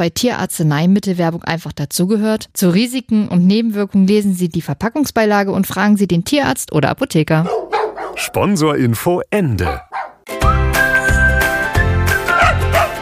bei 0.00 0.08
Tierarzneimittelwerbung 0.08 1.44
einfach 1.44 1.74
dazugehört, 1.74 2.48
zu 2.54 2.70
Risiken 2.70 3.28
und 3.28 3.46
Nebenwirkungen 3.46 4.06
lesen 4.06 4.32
Sie 4.32 4.48
die 4.48 4.62
Verpackungsbeilage 4.62 5.52
und 5.52 5.66
fragen 5.66 5.98
Sie 5.98 6.08
den 6.08 6.24
Tierarzt 6.24 6.72
oder 6.72 6.88
Apotheker. 6.88 7.46
Sponsorinfo 8.14 9.20
Ende. 9.28 9.82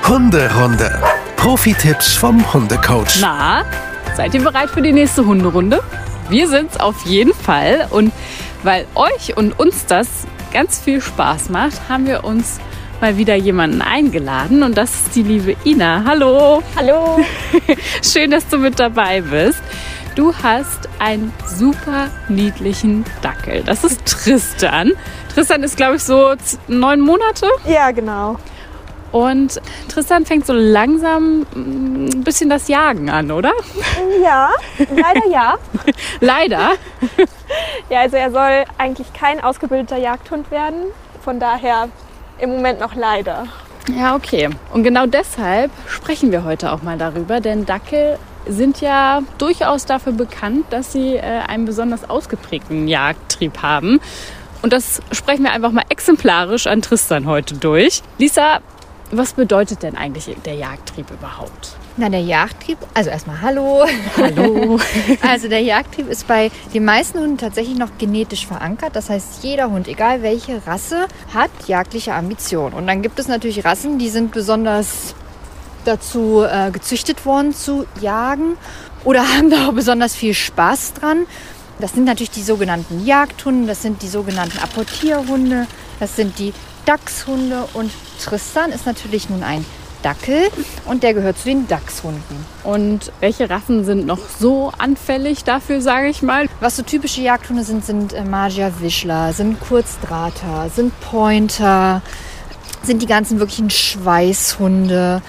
Hunderunde. 0.08 1.00
Profi-Tipps 1.36 2.16
vom 2.16 2.52
Hundecoach. 2.52 3.20
Na, 3.20 3.64
seid 4.16 4.34
ihr 4.34 4.42
bereit 4.42 4.68
für 4.68 4.82
die 4.82 4.92
nächste 4.92 5.24
Hunderunde? 5.24 5.80
Wir 6.28 6.48
sind's 6.48 6.80
auf 6.80 7.06
jeden 7.06 7.32
Fall. 7.32 7.86
Und 7.90 8.12
weil 8.64 8.86
euch 8.96 9.36
und 9.36 9.56
uns 9.56 9.86
das 9.86 10.26
ganz 10.52 10.80
viel 10.80 11.00
Spaß 11.00 11.50
macht, 11.50 11.88
haben 11.88 12.08
wir 12.08 12.24
uns 12.24 12.58
mal 13.00 13.16
wieder 13.16 13.34
jemanden 13.34 13.80
eingeladen 13.80 14.62
und 14.62 14.76
das 14.76 14.92
ist 14.94 15.14
die 15.14 15.22
liebe 15.22 15.56
Ina. 15.64 16.02
Hallo. 16.04 16.62
Hallo. 16.76 17.20
Schön, 18.02 18.30
dass 18.30 18.46
du 18.48 18.58
mit 18.58 18.78
dabei 18.78 19.20
bist. 19.20 19.62
Du 20.16 20.34
hast 20.34 20.88
einen 20.98 21.32
super 21.46 22.08
niedlichen 22.28 23.04
Dackel. 23.22 23.62
Das 23.62 23.84
ist 23.84 24.04
Tristan. 24.04 24.92
Tristan 25.32 25.62
ist, 25.62 25.76
glaube 25.76 25.96
ich, 25.96 26.02
so 26.02 26.34
neun 26.66 27.00
Monate. 27.00 27.46
Ja, 27.66 27.92
genau. 27.92 28.36
Und 29.12 29.60
Tristan 29.88 30.26
fängt 30.26 30.44
so 30.44 30.52
langsam 30.52 31.46
mm, 31.54 32.08
ein 32.12 32.24
bisschen 32.24 32.50
das 32.50 32.68
Jagen 32.68 33.08
an, 33.08 33.30
oder? 33.30 33.52
Ja, 34.22 34.50
leider 34.78 35.28
ja. 35.30 35.54
Leider. 36.20 36.72
Ja, 37.90 38.00
also 38.00 38.16
er 38.18 38.30
soll 38.30 38.64
eigentlich 38.76 39.10
kein 39.14 39.42
ausgebildeter 39.42 39.96
Jagdhund 39.96 40.50
werden. 40.50 40.82
Von 41.24 41.40
daher 41.40 41.88
im 42.40 42.50
Moment 42.50 42.80
noch 42.80 42.94
leider. 42.94 43.46
Ja, 43.96 44.14
okay. 44.14 44.50
Und 44.72 44.82
genau 44.82 45.06
deshalb 45.06 45.70
sprechen 45.86 46.30
wir 46.30 46.44
heute 46.44 46.72
auch 46.72 46.82
mal 46.82 46.98
darüber, 46.98 47.40
denn 47.40 47.64
Dackel 47.64 48.18
sind 48.46 48.80
ja 48.80 49.20
durchaus 49.38 49.86
dafür 49.86 50.12
bekannt, 50.12 50.66
dass 50.70 50.92
sie 50.92 51.16
äh, 51.16 51.20
einen 51.20 51.64
besonders 51.64 52.08
ausgeprägten 52.08 52.88
Jagdtrieb 52.88 53.62
haben. 53.62 54.00
Und 54.62 54.72
das 54.72 55.00
sprechen 55.12 55.44
wir 55.44 55.52
einfach 55.52 55.72
mal 55.72 55.84
exemplarisch 55.88 56.66
an 56.66 56.82
Tristan 56.82 57.26
heute 57.26 57.54
durch. 57.54 58.02
Lisa, 58.18 58.60
was 59.10 59.34
bedeutet 59.34 59.82
denn 59.82 59.96
eigentlich 59.96 60.34
der 60.44 60.54
Jagdtrieb 60.54 61.10
überhaupt? 61.10 61.77
Na, 62.00 62.08
der 62.08 62.20
Jagdtrieb, 62.20 62.78
also 62.94 63.10
erstmal 63.10 63.42
Hallo. 63.42 63.84
Hallo. 64.16 64.78
Also 65.20 65.48
der 65.48 65.62
Jagdtrieb 65.62 66.08
ist 66.08 66.28
bei 66.28 66.52
den 66.72 66.84
meisten 66.84 67.18
Hunden 67.18 67.38
tatsächlich 67.38 67.76
noch 67.76 67.90
genetisch 67.98 68.46
verankert. 68.46 68.94
Das 68.94 69.10
heißt, 69.10 69.42
jeder 69.42 69.68
Hund, 69.72 69.88
egal 69.88 70.22
welche 70.22 70.64
Rasse, 70.64 71.08
hat 71.34 71.50
jagdliche 71.66 72.14
Ambitionen. 72.14 72.74
Und 72.74 72.86
dann 72.86 73.02
gibt 73.02 73.18
es 73.18 73.26
natürlich 73.26 73.64
Rassen, 73.64 73.98
die 73.98 74.10
sind 74.10 74.30
besonders 74.30 75.16
dazu 75.84 76.44
äh, 76.48 76.70
gezüchtet 76.70 77.26
worden 77.26 77.52
zu 77.52 77.84
jagen 78.00 78.56
oder 79.02 79.28
haben 79.36 79.50
da 79.50 79.66
auch 79.66 79.72
besonders 79.72 80.14
viel 80.14 80.34
Spaß 80.34 80.94
dran. 80.94 81.26
Das 81.80 81.94
sind 81.94 82.04
natürlich 82.04 82.30
die 82.30 82.44
sogenannten 82.44 83.04
Jagdhunde, 83.06 83.66
das 83.66 83.82
sind 83.82 84.02
die 84.02 84.08
sogenannten 84.08 84.58
Apportierhunde, 84.60 85.66
das 85.98 86.14
sind 86.14 86.38
die 86.38 86.52
Dachshunde 86.86 87.68
und 87.74 87.90
Tristan 88.22 88.70
ist 88.70 88.86
natürlich 88.86 89.28
nun 89.28 89.42
ein 89.42 89.64
Dackel 90.02 90.48
und 90.84 91.02
der 91.02 91.14
gehört 91.14 91.38
zu 91.38 91.48
den 91.48 91.66
Dachshunden. 91.68 92.46
Und 92.64 93.12
welche 93.20 93.48
Rassen 93.50 93.84
sind 93.84 94.06
noch 94.06 94.20
so 94.38 94.72
anfällig 94.78 95.44
dafür, 95.44 95.80
sage 95.80 96.08
ich 96.08 96.22
mal? 96.22 96.46
Was 96.60 96.76
so 96.76 96.82
typische 96.82 97.20
Jagdhunde 97.20 97.64
sind, 97.64 97.84
sind 97.84 98.12
äh, 98.12 98.24
Magier 98.24 98.72
Wischler, 98.80 99.32
sind 99.32 99.60
Kurzdrahter, 99.60 100.70
sind 100.74 100.98
Pointer, 101.00 102.02
sind 102.82 103.02
die 103.02 103.06
ganzen 103.06 103.38
wirklichen 103.38 103.70
Schweißhunde, 103.70 105.22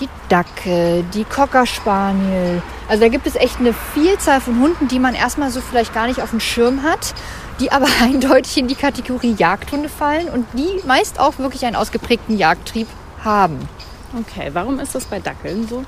die 0.00 0.08
Dackel, 0.28 1.04
die 1.14 1.24
Cocker 1.24 1.66
Spaniel. 1.66 2.62
Also 2.88 3.02
da 3.02 3.08
gibt 3.08 3.26
es 3.26 3.34
echt 3.34 3.58
eine 3.58 3.74
Vielzahl 3.94 4.40
von 4.40 4.60
Hunden, 4.60 4.88
die 4.88 4.98
man 4.98 5.14
erstmal 5.14 5.50
so 5.50 5.60
vielleicht 5.60 5.92
gar 5.92 6.06
nicht 6.06 6.22
auf 6.22 6.30
dem 6.30 6.40
Schirm 6.40 6.82
hat, 6.82 7.14
die 7.60 7.72
aber 7.72 7.86
eindeutig 8.02 8.56
in 8.58 8.68
die 8.68 8.74
Kategorie 8.74 9.34
Jagdhunde 9.36 9.88
fallen 9.88 10.28
und 10.28 10.46
die 10.54 10.86
meist 10.86 11.20
auch 11.20 11.38
wirklich 11.38 11.66
einen 11.66 11.76
ausgeprägten 11.76 12.36
Jagdtrieb 12.38 12.88
haben. 13.24 13.68
Okay, 14.16 14.50
warum 14.52 14.80
ist 14.80 14.94
das 14.94 15.04
bei 15.04 15.20
Dackeln 15.20 15.66
so? 15.68 15.84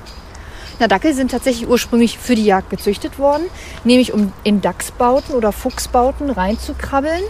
Na, 0.79 0.87
Dackel 0.87 1.13
sind 1.13 1.31
tatsächlich 1.31 1.67
ursprünglich 1.67 2.17
für 2.17 2.35
die 2.35 2.45
Jagd 2.45 2.69
gezüchtet 2.69 3.19
worden, 3.19 3.43
nämlich 3.83 4.13
um 4.13 4.33
in 4.43 4.61
Dachsbauten 4.61 5.35
oder 5.35 5.51
Fuchsbauten 5.51 6.29
reinzukrabbeln, 6.29 7.23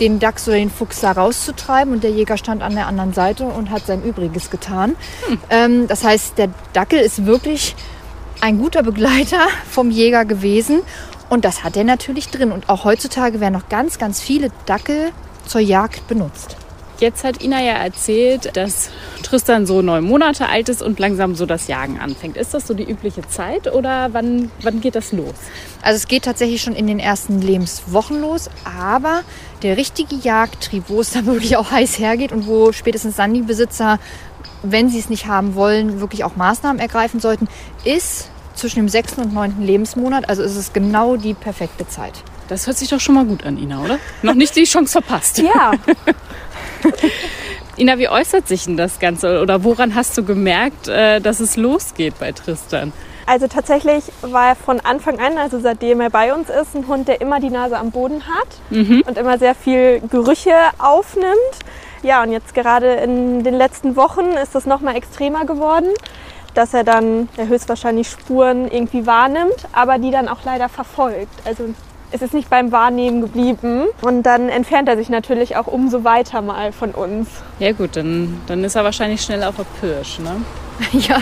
den 0.00 0.18
Dachs 0.18 0.48
oder 0.48 0.56
den 0.56 0.70
Fuchs 0.70 1.00
da 1.00 1.12
rauszutreiben 1.12 1.92
und 1.92 2.02
der 2.02 2.10
Jäger 2.10 2.36
stand 2.36 2.62
an 2.62 2.74
der 2.74 2.86
anderen 2.86 3.12
Seite 3.12 3.44
und 3.44 3.70
hat 3.70 3.86
sein 3.86 4.02
Übriges 4.02 4.50
getan. 4.50 4.96
Hm. 5.26 5.38
Ähm, 5.50 5.88
das 5.88 6.04
heißt, 6.04 6.38
der 6.38 6.48
Dackel 6.72 7.00
ist 7.00 7.26
wirklich 7.26 7.76
ein 8.40 8.58
guter 8.58 8.82
Begleiter 8.82 9.46
vom 9.70 9.90
Jäger 9.90 10.24
gewesen 10.24 10.80
und 11.28 11.44
das 11.44 11.62
hat 11.62 11.76
er 11.76 11.84
natürlich 11.84 12.28
drin. 12.28 12.50
Und 12.50 12.68
auch 12.68 12.84
heutzutage 12.84 13.40
werden 13.40 13.54
noch 13.54 13.68
ganz, 13.68 13.98
ganz 13.98 14.20
viele 14.20 14.50
Dackel 14.66 15.12
zur 15.46 15.60
Jagd 15.60 16.06
benutzt. 16.08 16.56
Jetzt 17.00 17.24
hat 17.24 17.42
Ina 17.42 17.62
ja 17.62 17.72
erzählt, 17.72 18.54
dass 18.58 18.90
Tristan 19.22 19.64
so 19.64 19.80
neun 19.80 20.04
Monate 20.04 20.50
alt 20.50 20.68
ist 20.68 20.82
und 20.82 20.98
langsam 20.98 21.34
so 21.34 21.46
das 21.46 21.66
Jagen 21.66 21.98
anfängt. 21.98 22.36
Ist 22.36 22.52
das 22.52 22.66
so 22.66 22.74
die 22.74 22.84
übliche 22.84 23.26
Zeit 23.26 23.72
oder 23.72 24.12
wann, 24.12 24.50
wann 24.60 24.82
geht 24.82 24.96
das 24.96 25.10
los? 25.12 25.32
Also 25.80 25.96
es 25.96 26.08
geht 26.08 26.24
tatsächlich 26.24 26.60
schon 26.60 26.74
in 26.74 26.86
den 26.86 26.98
ersten 26.98 27.40
Lebenswochen 27.40 28.20
los, 28.20 28.50
aber 28.78 29.22
der 29.62 29.78
richtige 29.78 30.14
Jagdtrieb, 30.14 30.84
wo 30.88 31.00
es 31.00 31.12
dann 31.12 31.24
wirklich 31.32 31.56
auch 31.56 31.70
heiß 31.70 31.98
hergeht 31.98 32.32
und 32.32 32.46
wo 32.46 32.70
spätestens 32.72 33.16
dann 33.16 33.32
die 33.32 33.40
Besitzer, 33.40 33.98
wenn 34.62 34.90
sie 34.90 34.98
es 34.98 35.08
nicht 35.08 35.24
haben 35.24 35.54
wollen, 35.54 36.00
wirklich 36.00 36.22
auch 36.24 36.36
Maßnahmen 36.36 36.82
ergreifen 36.82 37.18
sollten, 37.18 37.48
ist 37.82 38.28
zwischen 38.54 38.76
dem 38.76 38.90
sechsten 38.90 39.22
und 39.22 39.32
neunten 39.32 39.62
Lebensmonat. 39.62 40.28
Also 40.28 40.42
ist 40.42 40.56
es 40.56 40.74
genau 40.74 41.16
die 41.16 41.32
perfekte 41.32 41.88
Zeit. 41.88 42.12
Das 42.48 42.66
hört 42.66 42.76
sich 42.76 42.90
doch 42.90 43.00
schon 43.00 43.14
mal 43.14 43.24
gut 43.24 43.46
an, 43.46 43.56
Ina, 43.56 43.80
oder? 43.80 43.98
Noch 44.22 44.34
nicht 44.34 44.54
die 44.54 44.64
Chance 44.64 45.00
verpasst. 45.00 45.38
Ja. 45.38 45.72
Ina, 47.76 47.98
wie 47.98 48.08
äußert 48.08 48.48
sich 48.48 48.64
denn 48.64 48.76
das 48.76 48.98
Ganze? 48.98 49.40
Oder 49.40 49.64
woran 49.64 49.94
hast 49.94 50.16
du 50.18 50.24
gemerkt, 50.24 50.88
äh, 50.88 51.20
dass 51.20 51.40
es 51.40 51.56
losgeht 51.56 52.18
bei 52.18 52.32
Tristan? 52.32 52.92
Also 53.26 53.46
tatsächlich 53.46 54.04
war 54.22 54.48
er 54.48 54.56
von 54.56 54.80
Anfang 54.80 55.20
an, 55.20 55.38
also 55.38 55.60
seitdem 55.60 56.00
er 56.00 56.10
bei 56.10 56.34
uns 56.34 56.50
ist, 56.50 56.74
ein 56.74 56.88
Hund, 56.88 57.06
der 57.06 57.20
immer 57.20 57.38
die 57.38 57.50
Nase 57.50 57.78
am 57.78 57.92
Boden 57.92 58.22
hat 58.26 58.48
mhm. 58.70 59.04
und 59.06 59.16
immer 59.16 59.38
sehr 59.38 59.54
viel 59.54 60.02
Gerüche 60.10 60.54
aufnimmt. 60.78 61.36
Ja, 62.02 62.22
und 62.22 62.32
jetzt 62.32 62.54
gerade 62.54 62.94
in 62.94 63.44
den 63.44 63.54
letzten 63.54 63.94
Wochen 63.94 64.30
ist 64.42 64.54
das 64.54 64.66
noch 64.66 64.80
mal 64.80 64.96
extremer 64.96 65.44
geworden, 65.44 65.88
dass 66.54 66.74
er 66.74 66.82
dann 66.82 67.28
ja, 67.36 67.44
höchstwahrscheinlich 67.44 68.08
Spuren 68.08 68.70
irgendwie 68.70 69.06
wahrnimmt, 69.06 69.68
aber 69.72 69.98
die 69.98 70.10
dann 70.10 70.28
auch 70.28 70.44
leider 70.44 70.68
verfolgt. 70.68 71.32
Also 71.44 71.74
es 72.12 72.22
ist 72.22 72.34
nicht 72.34 72.50
beim 72.50 72.72
Wahrnehmen 72.72 73.20
geblieben. 73.20 73.84
Und 74.02 74.24
dann 74.24 74.48
entfernt 74.48 74.88
er 74.88 74.96
sich 74.96 75.08
natürlich 75.08 75.56
auch 75.56 75.66
umso 75.66 76.04
weiter 76.04 76.42
mal 76.42 76.72
von 76.72 76.92
uns. 76.92 77.28
Ja 77.58 77.72
gut, 77.72 77.96
dann, 77.96 78.40
dann 78.46 78.64
ist 78.64 78.74
er 78.74 78.84
wahrscheinlich 78.84 79.22
schnell 79.22 79.42
auf 79.42 79.56
der 79.56 79.66
Pirsch, 79.80 80.18
ne? 80.18 80.42
ja. 80.92 81.20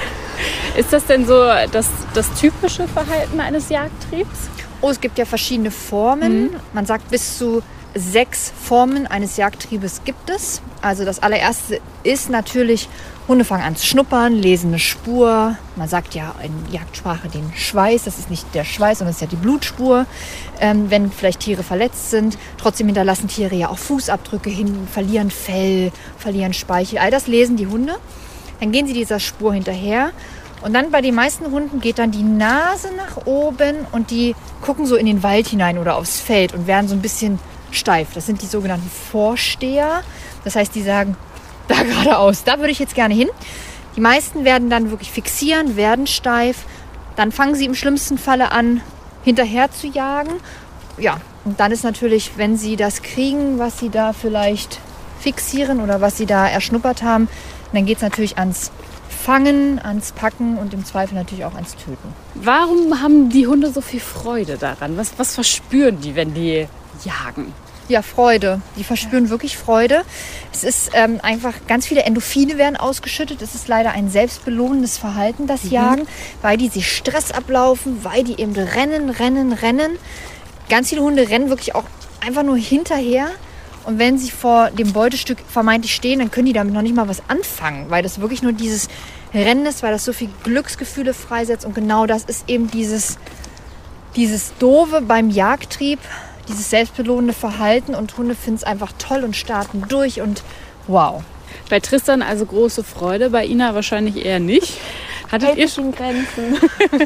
Ist 0.77 0.93
das 0.93 1.07
denn 1.07 1.27
so 1.27 1.45
das, 1.73 1.89
das 2.15 2.33
typische 2.41 2.87
Verhalten 2.87 3.41
eines 3.41 3.69
Jagdtriebs? 3.69 4.49
Oh, 4.81 4.91
es 4.91 5.01
gibt 5.01 5.19
ja 5.19 5.25
verschiedene 5.25 5.71
Formen. 5.71 6.45
Mhm. 6.45 6.51
Man 6.73 6.87
sagt, 6.87 7.11
bis 7.11 7.39
zu 7.39 7.63
sechs 7.95 8.53
Formen 8.63 9.07
eines 9.07 9.37
Jagdtriebes 9.37 10.03
gibt 10.05 10.31
es. 10.31 10.61
Also 10.83 11.05
das 11.05 11.23
allererste 11.23 11.81
ist 12.05 12.31
natürlich, 12.31 12.89
Hunde 13.27 13.45
fangen 13.45 13.65
an 13.65 13.77
zu 13.77 13.87
schnuppern, 13.87 14.35
lesen 14.35 14.69
eine 14.69 14.79
Spur. 14.79 15.57
Man 15.77 15.89
sagt 15.89 16.15
ja 16.15 16.35
in 16.43 16.73
Jagdsprache 16.73 17.29
den 17.29 17.53
Schweiß. 17.55 18.05
Das 18.05 18.19
ist 18.19 18.31
nicht 18.31 18.47
der 18.55 18.65
Schweiß, 18.65 18.99
sondern 18.99 19.11
es 19.11 19.17
ist 19.17 19.23
ja 19.23 19.27
die 19.27 19.37
Blutspur. 19.37 20.07
Ähm, 20.61 20.91
wenn 20.91 21.11
vielleicht 21.11 21.41
Tiere 21.41 21.63
verletzt 21.63 22.11
sind. 22.11 22.39
Trotzdem 22.57 22.87
hinterlassen 22.87 23.29
Tiere 23.29 23.55
ja 23.55 23.69
auch 23.69 23.79
Fußabdrücke 23.79 24.51
hin, 24.51 24.89
verlieren 24.91 25.31
Fell, 25.31 25.93
verlieren 26.17 26.53
Speichel. 26.53 26.99
All 26.99 27.11
das 27.11 27.27
lesen 27.27 27.57
die 27.57 27.67
Hunde. 27.67 27.97
Dann 28.61 28.73
gehen 28.73 28.87
sie 28.87 28.95
dieser 28.95 29.21
Spur 29.21 29.55
hinterher. 29.55 30.13
Und 30.61 30.73
dann 30.73 30.91
bei 30.91 31.01
den 31.01 31.15
meisten 31.15 31.53
Hunden 31.53 31.81
geht 31.81 31.99
dann 31.99 32.11
die 32.11 32.23
Nase 32.23 32.89
nach 32.97 33.27
oben 33.27 33.87
und 33.93 34.11
die 34.11 34.35
gucken 34.61 34.87
so 34.87 34.97
in 34.97 35.07
den 35.07 35.23
Wald 35.23 35.47
hinein 35.47 35.79
oder 35.79 35.97
aufs 35.97 36.19
Feld 36.19 36.53
und 36.53 36.67
werden 36.67 36.89
so 36.89 36.95
ein 36.95 37.03
bisschen 37.03 37.39
steif. 37.71 38.09
Das 38.15 38.27
sind 38.27 38.43
die 38.43 38.47
sogenannten 38.47 38.91
Vorsteher. 39.11 40.03
Das 40.45 40.57
heißt, 40.57 40.75
die 40.75 40.83
sagen, 40.83 41.17
da 41.69 41.83
geradeaus, 41.83 42.45
da 42.45 42.59
würde 42.59 42.71
ich 42.71 42.79
jetzt 42.79 42.95
gerne 42.95 43.15
hin. 43.15 43.29
Die 43.97 44.01
meisten 44.01 44.45
werden 44.45 44.71
dann 44.71 44.91
wirklich 44.91 45.11
fixieren, 45.11 45.77
werden 45.77 46.07
steif. 46.07 46.65
Dann 47.17 47.33
fangen 47.33 47.55
sie 47.55 47.65
im 47.65 47.75
schlimmsten 47.75 48.17
Falle 48.17 48.53
an, 48.53 48.81
hinterher 49.25 49.71
zu 49.71 49.89
jagen. 49.89 50.35
Ja, 50.99 51.21
und 51.45 51.59
dann 51.61 51.73
ist 51.73 51.85
natürlich, 51.85 52.33
wenn 52.37 52.57
sie 52.57 52.77
das 52.77 53.03
kriegen, 53.03 53.59
was 53.59 53.79
sie 53.79 53.89
da 53.89 54.13
vielleicht 54.13 54.81
fixieren 55.21 55.81
oder 55.81 56.01
was 56.01 56.17
sie 56.17 56.27
da 56.27 56.47
erschnuppert 56.47 57.03
haben, 57.03 57.29
dann 57.73 57.87
geht 57.87 57.97
es 57.97 58.03
natürlich 58.03 58.39
ans 58.39 58.71
Fangen, 59.09 59.79
ans 59.81 60.13
Packen 60.13 60.57
und 60.59 60.73
im 60.73 60.85
Zweifel 60.85 61.15
natürlich 61.15 61.45
auch 61.45 61.55
ans 61.55 61.75
Töten. 61.77 62.15
Warum 62.35 63.01
haben 63.03 63.31
die 63.31 63.47
Hunde 63.47 63.71
so 63.73 63.81
viel 63.81 64.01
Freude 64.01 64.57
daran? 64.57 64.97
Was, 64.97 65.19
was 65.19 65.35
verspüren 65.35 66.01
die, 66.01 66.15
wenn 66.15 66.35
die 66.35 66.69
jagen? 67.05 67.53
Ja, 67.89 68.03
Freude. 68.03 68.61
Die 68.77 68.85
verspüren 68.85 69.31
wirklich 69.31 69.57
Freude. 69.57 70.03
Es 70.53 70.63
ist 70.63 70.91
ähm, 70.93 71.21
einfach, 71.23 71.55
ganz 71.67 71.87
viele 71.87 72.03
Endorphine 72.03 72.59
werden 72.59 72.77
ausgeschüttet. 72.77 73.41
Es 73.41 73.55
ist 73.55 73.67
leider 73.67 73.93
ein 73.93 74.11
selbstbelohnendes 74.11 74.99
Verhalten, 74.99 75.47
das 75.47 75.65
mhm. 75.65 75.71
Jagen, 75.71 76.09
weil 76.43 76.59
die 76.59 76.69
sich 76.69 76.95
Stress 76.95 77.33
ablaufen, 77.33 78.05
weil 78.05 78.25
die 78.25 78.41
eben 78.41 78.53
rennen, 78.53 79.09
rennen, 79.09 79.53
rennen. 79.53 79.99
Ganz 80.69 80.91
viele 80.91 81.01
Hunde 81.01 81.31
rennen 81.31 81.49
wirklich 81.49 81.75
auch 81.75 81.85
einfach 82.21 82.43
nur 82.43 82.59
hinterher. 82.59 83.29
Und 83.85 83.99
wenn 83.99 84.19
sie 84.19 84.31
vor 84.31 84.71
dem 84.71 84.93
Beutestück 84.93 85.39
vermeintlich 85.49 85.95
stehen, 85.95 86.19
dann 86.19 86.31
können 86.31 86.45
die 86.45 86.53
damit 86.53 86.75
noch 86.75 86.83
nicht 86.83 86.95
mal 86.95 87.09
was 87.09 87.23
anfangen, 87.29 87.87
weil 87.89 88.03
das 88.03 88.21
wirklich 88.21 88.43
nur 88.43 88.53
dieses 88.53 88.89
Rennen 89.33 89.65
ist, 89.65 89.83
weil 89.83 89.93
das 89.93 90.05
so 90.05 90.13
viel 90.13 90.29
Glücksgefühle 90.45 91.15
freisetzt. 91.15 91.65
Und 91.65 91.75
genau 91.75 92.05
das 92.05 92.25
ist 92.25 92.51
eben 92.51 92.71
dieses, 92.71 93.17
dieses 94.15 94.53
Doofe 94.59 95.01
beim 95.01 95.31
Jagdtrieb, 95.31 96.01
dieses 96.49 96.71
selbstbelohnende 96.71 97.35
Verhalten 97.35 97.95
und 97.95 98.17
Hunde 98.17 98.35
finden 98.35 98.57
es 98.57 98.65
einfach 98.65 98.93
toll 98.99 99.25
und 99.25 99.37
starten 99.37 99.85
durch 99.89 100.21
und 100.21 100.43
wow. 100.87 101.23
Bei 101.71 101.81
Tristan 101.81 102.23
also 102.23 102.47
große 102.47 102.83
Freude, 102.83 103.31
bei 103.31 103.47
Ina 103.47 103.75
wahrscheinlich 103.75 104.25
eher 104.25 104.41
nicht. 104.41 104.79
Hattet 105.31 105.57
ihr 105.57 105.69
schon 105.69 105.93
Grenzen? 105.93 106.57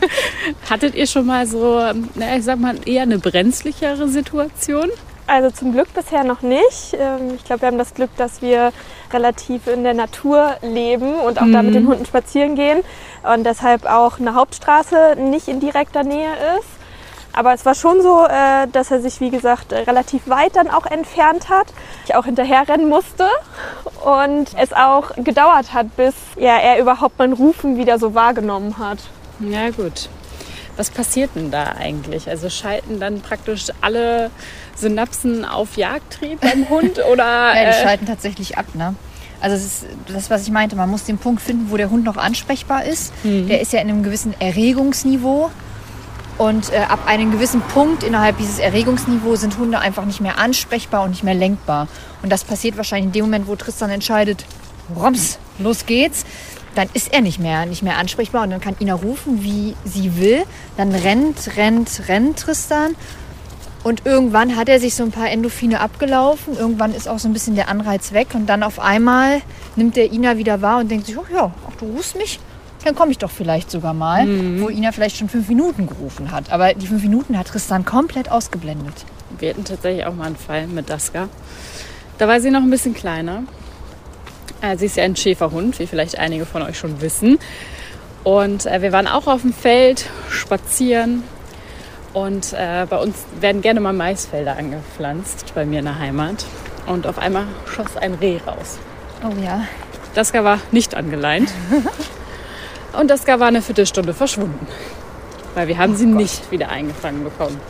Hattet 0.71 0.94
ihr 0.94 1.06
schon 1.06 1.27
mal 1.27 1.47
so, 1.47 1.81
na, 2.15 2.37
ich 2.37 2.44
sag 2.44 2.61
mal, 2.61 2.77
eher 2.87 3.03
eine 3.03 3.19
brenzlichere 3.19 4.06
Situation? 4.09 4.89
Also 5.27 5.50
zum 5.50 5.73
Glück 5.73 5.93
bisher 5.94 6.25
noch 6.25 6.43
nicht. 6.43 6.94
Ähm, 6.99 7.35
ich 7.37 7.44
glaube, 7.44 7.62
wir 7.62 7.69
haben 7.69 7.79
das 7.79 7.94
Glück, 7.94 8.11
dass 8.17 8.43
wir 8.43 8.73
relativ 9.12 9.67
in 9.67 9.83
der 9.83 9.94
Natur 9.94 10.56
leben 10.62 11.15
und 11.15 11.41
auch 11.41 11.47
mhm. 11.47 11.53
da 11.53 11.62
mit 11.62 11.75
den 11.75 11.87
Hunden 11.87 12.06
spazieren 12.06 12.55
gehen 12.55 12.83
und 13.23 13.44
deshalb 13.44 13.87
auch 13.87 14.19
eine 14.19 14.35
Hauptstraße 14.35 15.17
nicht 15.19 15.49
in 15.49 15.61
direkter 15.61 16.03
Nähe 16.03 16.33
ist. 16.59 16.81
Aber 17.32 17.55
es 17.55 17.64
war 17.64 17.75
schon 17.75 18.02
so, 18.02 18.26
äh, 18.26 18.69
dass 18.73 18.90
er 18.90 19.00
sich, 19.00 19.20
wie 19.20 19.31
gesagt, 19.31 19.73
relativ 19.73 20.29
weit 20.29 20.56
dann 20.56 20.69
auch 20.69 20.87
entfernt 20.87 21.49
hat. 21.49 21.67
Ich 22.05 22.14
auch 22.14 22.26
hinterher 22.26 22.69
rennen 22.69 22.88
musste 22.88 23.26
und 24.05 24.50
es 24.58 24.73
auch 24.73 25.12
gedauert 25.17 25.73
hat, 25.73 25.96
bis 25.96 26.14
ja, 26.37 26.58
er 26.58 26.79
überhaupt 26.79 27.19
mein 27.19 27.32
Rufen 27.32 27.79
wieder 27.79 27.99
so 27.99 28.14
wahrgenommen 28.14 28.79
hat. 28.79 28.99
Ja 29.40 29.70
gut. 29.70 30.08
Was 30.76 30.90
passiert 30.90 31.31
denn 31.34 31.50
da 31.50 31.75
eigentlich? 31.79 32.29
Also 32.29 32.49
schalten 32.49 32.99
dann 32.99 33.20
praktisch 33.20 33.67
alle 33.81 34.31
Synapsen 34.76 35.44
auf 35.44 35.76
Jagdtrieb 35.76 36.40
beim 36.40 36.69
Hund 36.70 36.99
oder? 37.11 37.55
ja, 37.55 37.64
die 37.64 37.79
äh, 37.79 37.82
schalten 37.82 38.06
tatsächlich 38.06 38.58
ab, 38.58 38.67
ne? 38.75 38.94
Also 39.40 39.56
das 39.56 39.64
ist 39.64 39.87
das, 40.06 40.31
was 40.31 40.43
ich 40.44 40.50
meinte. 40.50 40.76
Man 40.76 40.88
muss 40.88 41.05
den 41.05 41.19
Punkt 41.19 41.43
finden, 41.43 41.70
wo 41.70 41.76
der 41.76 41.90
Hund 41.90 42.05
noch 42.05 42.17
ansprechbar 42.17 42.84
ist. 42.84 43.12
Mhm. 43.25 43.49
Der 43.49 43.61
ist 43.61 43.73
ja 43.73 43.81
in 43.81 43.88
einem 43.90 44.02
gewissen 44.05 44.34
Erregungsniveau. 44.38 45.50
Und 46.38 46.73
äh, 46.73 46.79
ab 46.79 47.06
einem 47.06 47.31
gewissen 47.31 47.61
Punkt 47.61 48.02
innerhalb 48.02 48.38
dieses 48.38 48.58
Erregungsniveaus 48.58 49.40
sind 49.40 49.58
Hunde 49.58 49.79
einfach 49.79 50.05
nicht 50.05 50.20
mehr 50.20 50.38
ansprechbar 50.38 51.02
und 51.02 51.11
nicht 51.11 51.25
mehr 51.25 51.34
lenkbar. 51.34 51.88
Und 52.23 52.31
das 52.31 52.44
passiert 52.44 52.76
wahrscheinlich 52.76 53.06
in 53.06 53.12
dem 53.12 53.25
Moment, 53.26 53.46
wo 53.46 53.56
Tristan 53.56 53.90
entscheidet, 53.90 54.44
Roms, 54.96 55.38
los 55.58 55.87
geht's. 55.87 56.25
Dann 56.75 56.88
ist 56.94 57.12
er 57.12 57.20
nicht 57.20 57.38
mehr, 57.38 57.67
nicht 57.67 57.82
mehr 57.82 57.99
ansprechbar 57.99 58.44
und 58.44 58.50
dann 58.50 58.61
kann 58.61 58.76
Ina 58.81 58.94
rufen, 58.94 59.44
wie 59.44 59.76
sie 59.84 60.17
will. 60.17 60.44
Dann 60.79 60.94
rennt, 60.94 61.56
rennt, 61.56 62.08
rennt 62.08 62.38
Tristan. 62.38 62.96
Und 63.84 64.06
irgendwann 64.06 64.56
hat 64.56 64.69
er 64.69 64.81
sich 64.81 64.94
so 64.94 65.02
ein 65.02 65.11
paar 65.11 65.29
Endorphine 65.29 65.81
abgelaufen. 65.81 66.56
Irgendwann 66.56 66.94
ist 66.94 67.08
auch 67.08 67.19
so 67.19 67.29
ein 67.29 67.32
bisschen 67.32 67.56
der 67.56 67.69
Anreiz 67.69 68.12
weg. 68.12 68.29
Und 68.34 68.46
dann 68.46 68.62
auf 68.62 68.79
einmal 68.79 69.43
nimmt 69.76 69.96
der 69.96 70.12
Ina 70.12 70.38
wieder 70.38 70.62
wahr 70.62 70.79
und 70.79 70.90
denkt 70.90 71.06
sich, 71.06 71.19
oh 71.19 71.26
ja, 71.32 71.52
ach, 71.69 71.76
du 71.79 71.87
rufst 71.87 72.17
mich 72.17 72.38
dann 72.84 72.94
komme 72.94 73.12
ich 73.12 73.19
doch 73.19 73.31
vielleicht 73.31 73.70
sogar 73.70 73.94
mal, 73.94 74.26
mhm. 74.26 74.61
wo 74.61 74.69
Ina 74.69 74.93
vielleicht 74.93 75.17
schon 75.17 75.29
fünf 75.29 75.49
Minuten 75.49 75.87
gerufen 75.87 76.31
hat. 76.31 76.52
Aber 76.52 76.75
die 76.75 76.87
fünf 76.87 77.02
Minuten 77.02 77.38
hat 77.38 77.49
Tristan 77.49 77.84
komplett 77.84 78.31
ausgeblendet. 78.31 78.94
Wir 79.38 79.50
hatten 79.50 79.64
tatsächlich 79.64 80.06
auch 80.06 80.14
mal 80.14 80.26
einen 80.26 80.37
Fall 80.37 80.67
mit 80.67 80.90
Daska. 80.90 81.29
Da 82.19 82.29
war 82.29 82.40
sie 82.40 82.50
noch 82.50 82.62
ein 82.62 82.70
bisschen 82.70 82.94
kleiner. 82.94 83.44
Äh, 84.61 84.76
sie 84.76 84.87
ist 84.87 84.96
ja 84.96 85.05
ein 85.05 85.17
Schäferhund, 85.17 85.79
wie 85.79 85.87
vielleicht 85.87 86.19
einige 86.19 86.46
von 86.46 86.62
euch 86.62 86.79
schon 86.79 87.00
wissen. 87.00 87.38
Und 88.25 88.67
äh, 88.67 88.82
wir 88.82 88.93
waren 88.93 89.08
auch 89.08 89.26
auf 89.26 89.43
dem 89.43 89.52
Feld 89.52 90.06
spazieren. 90.31 91.25
Und 92.12 92.52
äh, 92.52 92.87
bei 92.88 92.99
uns 92.99 93.17
werden 93.40 93.62
gerne 93.62 93.81
mal 93.81 93.93
Maisfelder 93.93 94.56
angepflanzt, 94.56 95.55
bei 95.55 95.64
mir 95.64 95.79
in 95.79 95.87
der 95.87 95.99
Heimat. 95.99 96.44
Und 96.87 97.06
auf 97.06 97.19
einmal 97.19 97.46
schoss 97.67 97.96
ein 97.96 98.14
Reh 98.14 98.38
raus. 98.46 98.79
Oh 99.25 99.32
ja. 99.43 99.64
Daska 100.14 100.44
war 100.44 100.58
nicht 100.73 100.94
angeleint. 100.94 101.50
Und 102.93 103.09
das 103.09 103.27
war 103.27 103.41
eine 103.43 103.62
Viertelstunde 103.62 104.15
verschwunden. 104.15 104.67
Weil 105.55 105.69
wir 105.69 105.79
haben 105.79 105.94
oh 105.94 105.97
sie 105.97 106.06
Gott. 106.06 106.15
nicht 106.15 106.50
wieder 106.50 106.69
eingefangen 106.69 107.25
bekommen. 107.25 107.61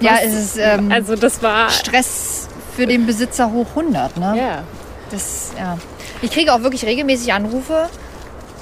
Was? 0.00 0.06
Ja, 0.06 0.18
es 0.22 0.34
ist 0.34 0.58
ähm, 0.58 0.90
also 0.90 1.16
das 1.16 1.42
war 1.42 1.70
Stress 1.70 2.48
für 2.74 2.86
den 2.86 3.06
Besitzer 3.06 3.50
hoch 3.50 3.66
100. 3.70 4.16
Ne? 4.16 4.34
Ja. 4.38 4.64
Das, 5.10 5.52
ja. 5.58 5.76
Ich 6.22 6.30
kriege 6.30 6.52
auch 6.54 6.62
wirklich 6.62 6.84
regelmäßig 6.84 7.32
Anrufe, 7.32 7.88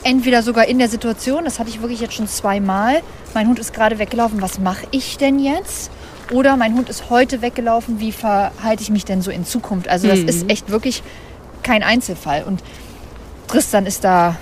entweder 0.02 0.42
sogar 0.42 0.66
in 0.66 0.78
der 0.78 0.88
Situation, 0.88 1.44
das 1.44 1.58
hatte 1.58 1.70
ich 1.70 1.80
wirklich 1.80 2.00
jetzt 2.00 2.14
schon 2.14 2.28
zweimal. 2.28 3.02
Mein 3.34 3.48
Hund 3.48 3.58
ist 3.58 3.74
gerade 3.74 3.98
weggelaufen, 3.98 4.40
was 4.40 4.58
mache 4.58 4.86
ich 4.90 5.18
denn 5.18 5.38
jetzt? 5.38 5.90
Oder 6.30 6.56
mein 6.56 6.74
Hund 6.74 6.88
ist 6.88 7.10
heute 7.10 7.42
weggelaufen, 7.42 8.00
wie 8.00 8.12
verhalte 8.12 8.82
ich 8.82 8.90
mich 8.90 9.04
denn 9.04 9.22
so 9.22 9.30
in 9.30 9.44
Zukunft? 9.44 9.88
Also 9.88 10.08
das 10.08 10.20
mhm. 10.20 10.28
ist 10.28 10.50
echt 10.50 10.70
wirklich 10.70 11.02
kein 11.62 11.82
Einzelfall. 11.82 12.44
Und 12.44 12.62
Tristan 13.48 13.86
ist 13.86 14.04
da 14.04 14.36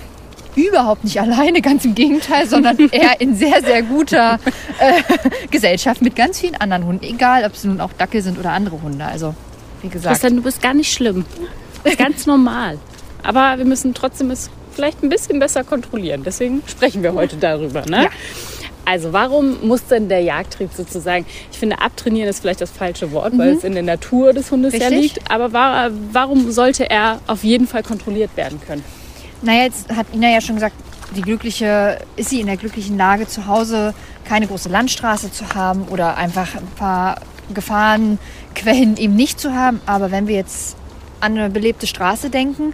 überhaupt 0.57 1.03
nicht 1.03 1.19
alleine, 1.21 1.61
ganz 1.61 1.85
im 1.85 1.95
Gegenteil, 1.95 2.47
sondern 2.47 2.77
eher 2.91 3.19
in 3.21 3.35
sehr, 3.35 3.61
sehr 3.63 3.83
guter 3.83 4.39
äh, 4.79 5.01
Gesellschaft 5.51 6.01
mit 6.01 6.15
ganz 6.15 6.39
vielen 6.39 6.55
anderen 6.55 6.85
Hunden. 6.85 7.05
Egal, 7.05 7.45
ob 7.45 7.53
es 7.53 7.63
nun 7.63 7.79
auch 7.79 7.93
Dackel 7.93 8.21
sind 8.21 8.37
oder 8.39 8.51
andere 8.51 8.81
Hunde. 8.81 9.05
Also, 9.05 9.35
wie 9.81 9.89
gesagt. 9.89 10.13
Christian, 10.13 10.37
du 10.37 10.41
bist 10.41 10.61
gar 10.61 10.73
nicht 10.73 10.91
schlimm. 10.91 11.25
Das 11.83 11.93
ist 11.93 11.99
ganz 11.99 12.25
normal. 12.25 12.79
Aber 13.23 13.57
wir 13.57 13.65
müssen 13.65 13.93
trotzdem 13.93 14.31
es 14.31 14.49
vielleicht 14.73 15.03
ein 15.03 15.09
bisschen 15.09 15.39
besser 15.39 15.63
kontrollieren. 15.63 16.23
Deswegen 16.23 16.61
sprechen 16.67 17.03
wir 17.03 17.13
heute 17.13 17.35
darüber. 17.37 17.85
Ne? 17.85 18.03
Ja. 18.03 18.09
Also 18.85 19.11
warum 19.11 19.67
muss 19.67 19.85
denn 19.87 20.07
der 20.07 20.21
Jagdtrieb 20.21 20.69
sozusagen, 20.73 21.25
ich 21.51 21.57
finde 21.57 21.79
abtrainieren 21.81 22.29
ist 22.29 22.39
vielleicht 22.39 22.61
das 22.61 22.71
falsche 22.71 23.11
Wort, 23.11 23.33
mhm. 23.33 23.39
weil 23.39 23.49
es 23.49 23.65
in 23.65 23.73
der 23.73 23.83
Natur 23.83 24.31
des 24.31 24.49
Hundes 24.49 24.71
Richtig. 24.71 24.89
ja 24.89 24.97
liegt, 24.97 25.29
aber 25.29 25.51
war, 25.51 25.89
warum 26.13 26.51
sollte 26.51 26.89
er 26.89 27.19
auf 27.27 27.43
jeden 27.43 27.67
Fall 27.67 27.83
kontrolliert 27.83 28.37
werden 28.37 28.61
können? 28.65 28.83
Naja, 29.41 29.63
jetzt 29.63 29.89
hat 29.95 30.07
Ina 30.13 30.29
ja 30.29 30.41
schon 30.41 30.55
gesagt, 30.55 30.75
die 31.15 31.21
glückliche, 31.21 31.99
ist 32.15 32.29
sie 32.29 32.41
in 32.41 32.47
der 32.47 32.57
glücklichen 32.57 32.97
Lage, 32.97 33.27
zu 33.27 33.47
Hause 33.47 33.93
keine 34.25 34.47
große 34.47 34.69
Landstraße 34.69 35.31
zu 35.31 35.53
haben 35.55 35.83
oder 35.83 36.17
einfach 36.17 36.55
ein 36.55 36.67
paar 36.75 37.21
Gefahrenquellen 37.53 38.97
eben 38.97 39.15
nicht 39.15 39.39
zu 39.39 39.53
haben. 39.53 39.79
Aber 39.85 40.11
wenn 40.11 40.27
wir 40.27 40.35
jetzt 40.35 40.75
an 41.19 41.37
eine 41.37 41.49
belebte 41.49 41.87
Straße 41.87 42.29
denken 42.29 42.73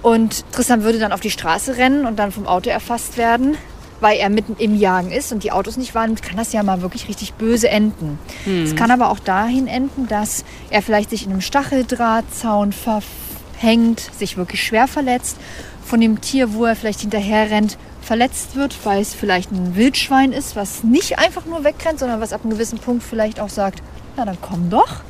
und 0.00 0.44
Tristan 0.52 0.82
würde 0.82 0.98
dann 0.98 1.12
auf 1.12 1.20
die 1.20 1.30
Straße 1.30 1.76
rennen 1.76 2.06
und 2.06 2.18
dann 2.18 2.32
vom 2.32 2.46
Auto 2.46 2.70
erfasst 2.70 3.16
werden, 3.16 3.56
weil 4.00 4.18
er 4.18 4.30
mitten 4.30 4.56
im 4.58 4.76
Jagen 4.76 5.12
ist 5.12 5.32
und 5.32 5.44
die 5.44 5.52
Autos 5.52 5.76
nicht 5.76 5.94
wahrnimmt, 5.94 6.22
kann 6.22 6.36
das 6.36 6.52
ja 6.52 6.62
mal 6.62 6.82
wirklich 6.82 7.08
richtig 7.08 7.34
böse 7.34 7.68
enden. 7.68 8.18
Es 8.44 8.70
hm. 8.70 8.76
kann 8.76 8.90
aber 8.90 9.10
auch 9.10 9.20
dahin 9.20 9.68
enden, 9.68 10.08
dass 10.08 10.44
er 10.70 10.82
vielleicht 10.82 11.10
sich 11.10 11.24
in 11.24 11.30
einem 11.30 11.40
Stacheldrahtzaun 11.40 12.72
verhängt, 12.72 14.00
sich 14.18 14.36
wirklich 14.36 14.62
schwer 14.62 14.88
verletzt 14.88 15.36
von 15.84 16.00
dem 16.00 16.20
Tier, 16.20 16.54
wo 16.54 16.64
er 16.64 16.76
vielleicht 16.76 17.00
hinterher 17.00 17.50
rennt, 17.50 17.76
verletzt 18.00 18.56
wird, 18.56 18.76
weil 18.84 19.00
es 19.00 19.14
vielleicht 19.14 19.52
ein 19.52 19.76
Wildschwein 19.76 20.32
ist, 20.32 20.56
was 20.56 20.82
nicht 20.84 21.18
einfach 21.18 21.44
nur 21.46 21.64
wegrennt, 21.64 21.98
sondern 21.98 22.20
was 22.20 22.32
ab 22.32 22.42
einem 22.42 22.52
gewissen 22.52 22.78
Punkt 22.78 23.02
vielleicht 23.02 23.40
auch 23.40 23.48
sagt, 23.48 23.82
na 24.16 24.24
dann 24.24 24.38
komm 24.40 24.70
doch. 24.70 25.02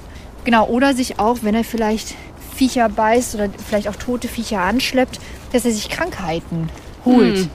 Genau, 0.44 0.66
oder 0.66 0.94
sich 0.94 1.18
auch, 1.18 1.38
wenn 1.42 1.54
er 1.54 1.64
vielleicht 1.64 2.14
Viecher 2.54 2.88
beißt 2.88 3.34
oder 3.34 3.48
vielleicht 3.66 3.88
auch 3.88 3.96
tote 3.96 4.28
Viecher 4.28 4.60
anschleppt, 4.60 5.20
dass 5.52 5.64
er 5.64 5.72
sich 5.72 5.88
Krankheiten 5.88 6.68
holt. 7.04 7.48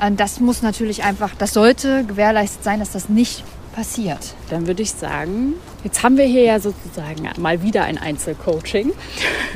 Hm. 0.00 0.16
Das 0.16 0.40
muss 0.40 0.62
natürlich 0.62 1.02
einfach, 1.02 1.34
das 1.36 1.52
sollte 1.54 2.04
gewährleistet 2.04 2.62
sein, 2.62 2.78
dass 2.78 2.90
das 2.90 3.08
nicht 3.08 3.44
passiert. 3.74 4.34
Dann 4.50 4.66
würde 4.66 4.82
ich 4.82 4.92
sagen, 4.92 5.54
jetzt 5.82 6.02
haben 6.02 6.16
wir 6.16 6.24
hier 6.24 6.44
ja 6.44 6.60
sozusagen 6.60 7.28
mal 7.38 7.62
wieder 7.62 7.84
ein 7.84 7.98
Einzelcoaching. 7.98 8.92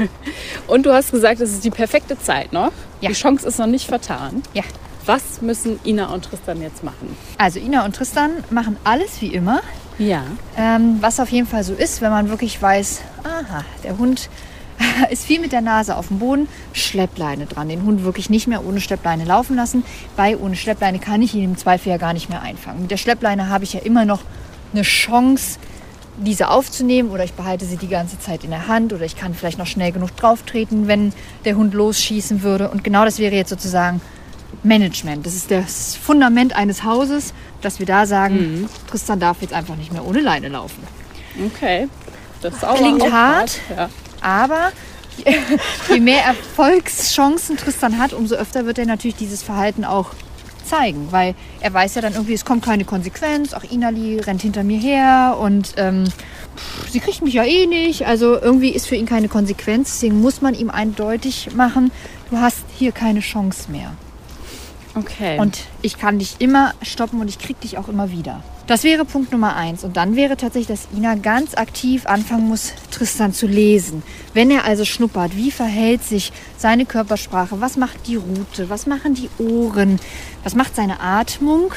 Und 0.66 0.86
du 0.86 0.92
hast 0.92 1.12
gesagt, 1.12 1.40
es 1.40 1.52
ist 1.52 1.64
die 1.64 1.70
perfekte 1.70 2.18
Zeit 2.18 2.52
noch. 2.52 2.72
Ja. 3.00 3.08
Die 3.10 3.14
Chance 3.14 3.46
ist 3.46 3.58
noch 3.58 3.66
nicht 3.66 3.86
vertan. 3.86 4.42
Ja. 4.52 4.64
Was 5.06 5.40
müssen 5.40 5.80
Ina 5.86 6.12
und 6.12 6.26
Tristan 6.26 6.60
jetzt 6.60 6.84
machen? 6.84 7.16
Also 7.38 7.58
Ina 7.58 7.86
und 7.86 7.96
Tristan 7.96 8.30
machen 8.50 8.76
alles 8.84 9.22
wie 9.22 9.28
immer. 9.28 9.62
Ja. 9.98 10.24
Ähm, 10.54 10.98
was 11.00 11.18
auf 11.18 11.30
jeden 11.30 11.46
Fall 11.46 11.64
so 11.64 11.72
ist, 11.72 12.02
wenn 12.02 12.10
man 12.10 12.28
wirklich 12.28 12.60
weiß, 12.60 13.00
aha, 13.24 13.64
der 13.84 13.96
Hund 13.96 14.28
ist 15.10 15.24
viel 15.24 15.40
mit 15.40 15.52
der 15.52 15.60
Nase 15.60 15.96
auf 15.96 16.08
dem 16.08 16.18
Boden, 16.18 16.48
Schleppleine 16.72 17.46
dran. 17.46 17.68
Den 17.68 17.82
Hund 17.82 18.04
wirklich 18.04 18.30
nicht 18.30 18.46
mehr 18.46 18.64
ohne 18.64 18.80
Schleppleine 18.80 19.24
laufen 19.24 19.56
lassen. 19.56 19.84
Bei 20.16 20.36
ohne 20.36 20.56
Schleppleine 20.56 20.98
kann 20.98 21.22
ich 21.22 21.34
ihn 21.34 21.44
im 21.44 21.56
Zweifel 21.56 21.90
ja 21.90 21.96
gar 21.96 22.12
nicht 22.12 22.28
mehr 22.28 22.42
einfangen. 22.42 22.82
Mit 22.82 22.90
der 22.90 22.96
Schleppleine 22.96 23.48
habe 23.48 23.64
ich 23.64 23.72
ja 23.72 23.80
immer 23.80 24.04
noch 24.04 24.20
eine 24.72 24.82
Chance, 24.82 25.58
diese 26.18 26.48
aufzunehmen 26.48 27.10
oder 27.10 27.24
ich 27.24 27.32
behalte 27.32 27.64
sie 27.64 27.76
die 27.76 27.88
ganze 27.88 28.18
Zeit 28.18 28.44
in 28.44 28.50
der 28.50 28.66
Hand 28.66 28.92
oder 28.92 29.04
ich 29.04 29.16
kann 29.16 29.34
vielleicht 29.34 29.58
noch 29.58 29.66
schnell 29.66 29.92
genug 29.92 30.16
drauf 30.16 30.42
treten, 30.42 30.88
wenn 30.88 31.12
der 31.44 31.56
Hund 31.56 31.74
losschießen 31.74 32.42
würde. 32.42 32.70
Und 32.70 32.82
genau 32.82 33.04
das 33.04 33.18
wäre 33.18 33.34
jetzt 33.34 33.50
sozusagen 33.50 34.00
Management. 34.62 35.26
Das 35.26 35.34
ist 35.34 35.50
das 35.50 35.94
Fundament 35.96 36.56
eines 36.56 36.82
Hauses, 36.82 37.32
dass 37.62 37.78
wir 37.78 37.86
da 37.86 38.06
sagen, 38.06 38.68
Tristan 38.88 39.20
darf 39.20 39.42
jetzt 39.42 39.52
einfach 39.52 39.76
nicht 39.76 39.92
mehr 39.92 40.04
ohne 40.04 40.20
Leine 40.20 40.48
laufen. 40.48 40.82
Okay. 41.46 41.88
Das 42.42 42.54
ist 42.54 42.64
auch 42.64 42.76
Klingt 42.76 43.02
auch 43.02 43.10
hart. 43.10 43.60
Ja. 43.74 43.88
Aber 44.28 44.72
je 45.88 46.00
mehr 46.00 46.22
Erfolgschancen 46.22 47.56
Tristan 47.56 47.98
hat, 47.98 48.12
umso 48.12 48.34
öfter 48.34 48.66
wird 48.66 48.78
er 48.78 48.84
natürlich 48.84 49.16
dieses 49.16 49.42
Verhalten 49.42 49.86
auch 49.86 50.10
zeigen, 50.66 51.08
weil 51.10 51.34
er 51.60 51.72
weiß 51.72 51.94
ja 51.94 52.02
dann 52.02 52.12
irgendwie, 52.12 52.34
es 52.34 52.44
kommt 52.44 52.62
keine 52.62 52.84
Konsequenz, 52.84 53.54
auch 53.54 53.64
Inali 53.64 54.20
rennt 54.20 54.42
hinter 54.42 54.64
mir 54.64 54.78
her 54.78 55.38
und 55.40 55.72
ähm, 55.78 56.04
pff, 56.04 56.90
sie 56.90 57.00
kriegt 57.00 57.22
mich 57.22 57.32
ja 57.34 57.44
eh 57.44 57.66
nicht, 57.66 58.06
also 58.06 58.38
irgendwie 58.38 58.68
ist 58.68 58.86
für 58.86 58.96
ihn 58.96 59.06
keine 59.06 59.28
Konsequenz, 59.28 59.92
deswegen 59.94 60.20
muss 60.20 60.42
man 60.42 60.54
ihm 60.54 60.68
eindeutig 60.68 61.54
machen, 61.54 61.90
du 62.30 62.36
hast 62.36 62.64
hier 62.76 62.92
keine 62.92 63.20
Chance 63.20 63.70
mehr. 63.70 63.92
Okay. 64.98 65.38
Und 65.38 65.60
ich 65.82 65.98
kann 65.98 66.18
dich 66.18 66.36
immer 66.40 66.72
stoppen 66.82 67.20
und 67.20 67.28
ich 67.28 67.38
krieg 67.38 67.60
dich 67.60 67.78
auch 67.78 67.88
immer 67.88 68.10
wieder. 68.10 68.42
Das 68.66 68.84
wäre 68.84 69.06
Punkt 69.06 69.32
Nummer 69.32 69.56
eins. 69.56 69.82
Und 69.82 69.96
dann 69.96 70.14
wäre 70.14 70.36
tatsächlich, 70.36 70.66
dass 70.66 70.88
Ina 70.94 71.14
ganz 71.14 71.54
aktiv 71.54 72.04
anfangen 72.06 72.48
muss, 72.48 72.74
Tristan 72.90 73.32
zu 73.32 73.46
lesen. 73.46 74.02
Wenn 74.34 74.50
er 74.50 74.64
also 74.64 74.84
schnuppert, 74.84 75.36
wie 75.36 75.50
verhält 75.50 76.04
sich 76.04 76.32
seine 76.58 76.84
Körpersprache? 76.84 77.62
Was 77.62 77.76
macht 77.78 78.06
die 78.06 78.16
Rute? 78.16 78.68
Was 78.68 78.86
machen 78.86 79.14
die 79.14 79.30
Ohren? 79.38 79.98
Was 80.44 80.54
macht 80.54 80.76
seine 80.76 81.00
Atmung? 81.00 81.72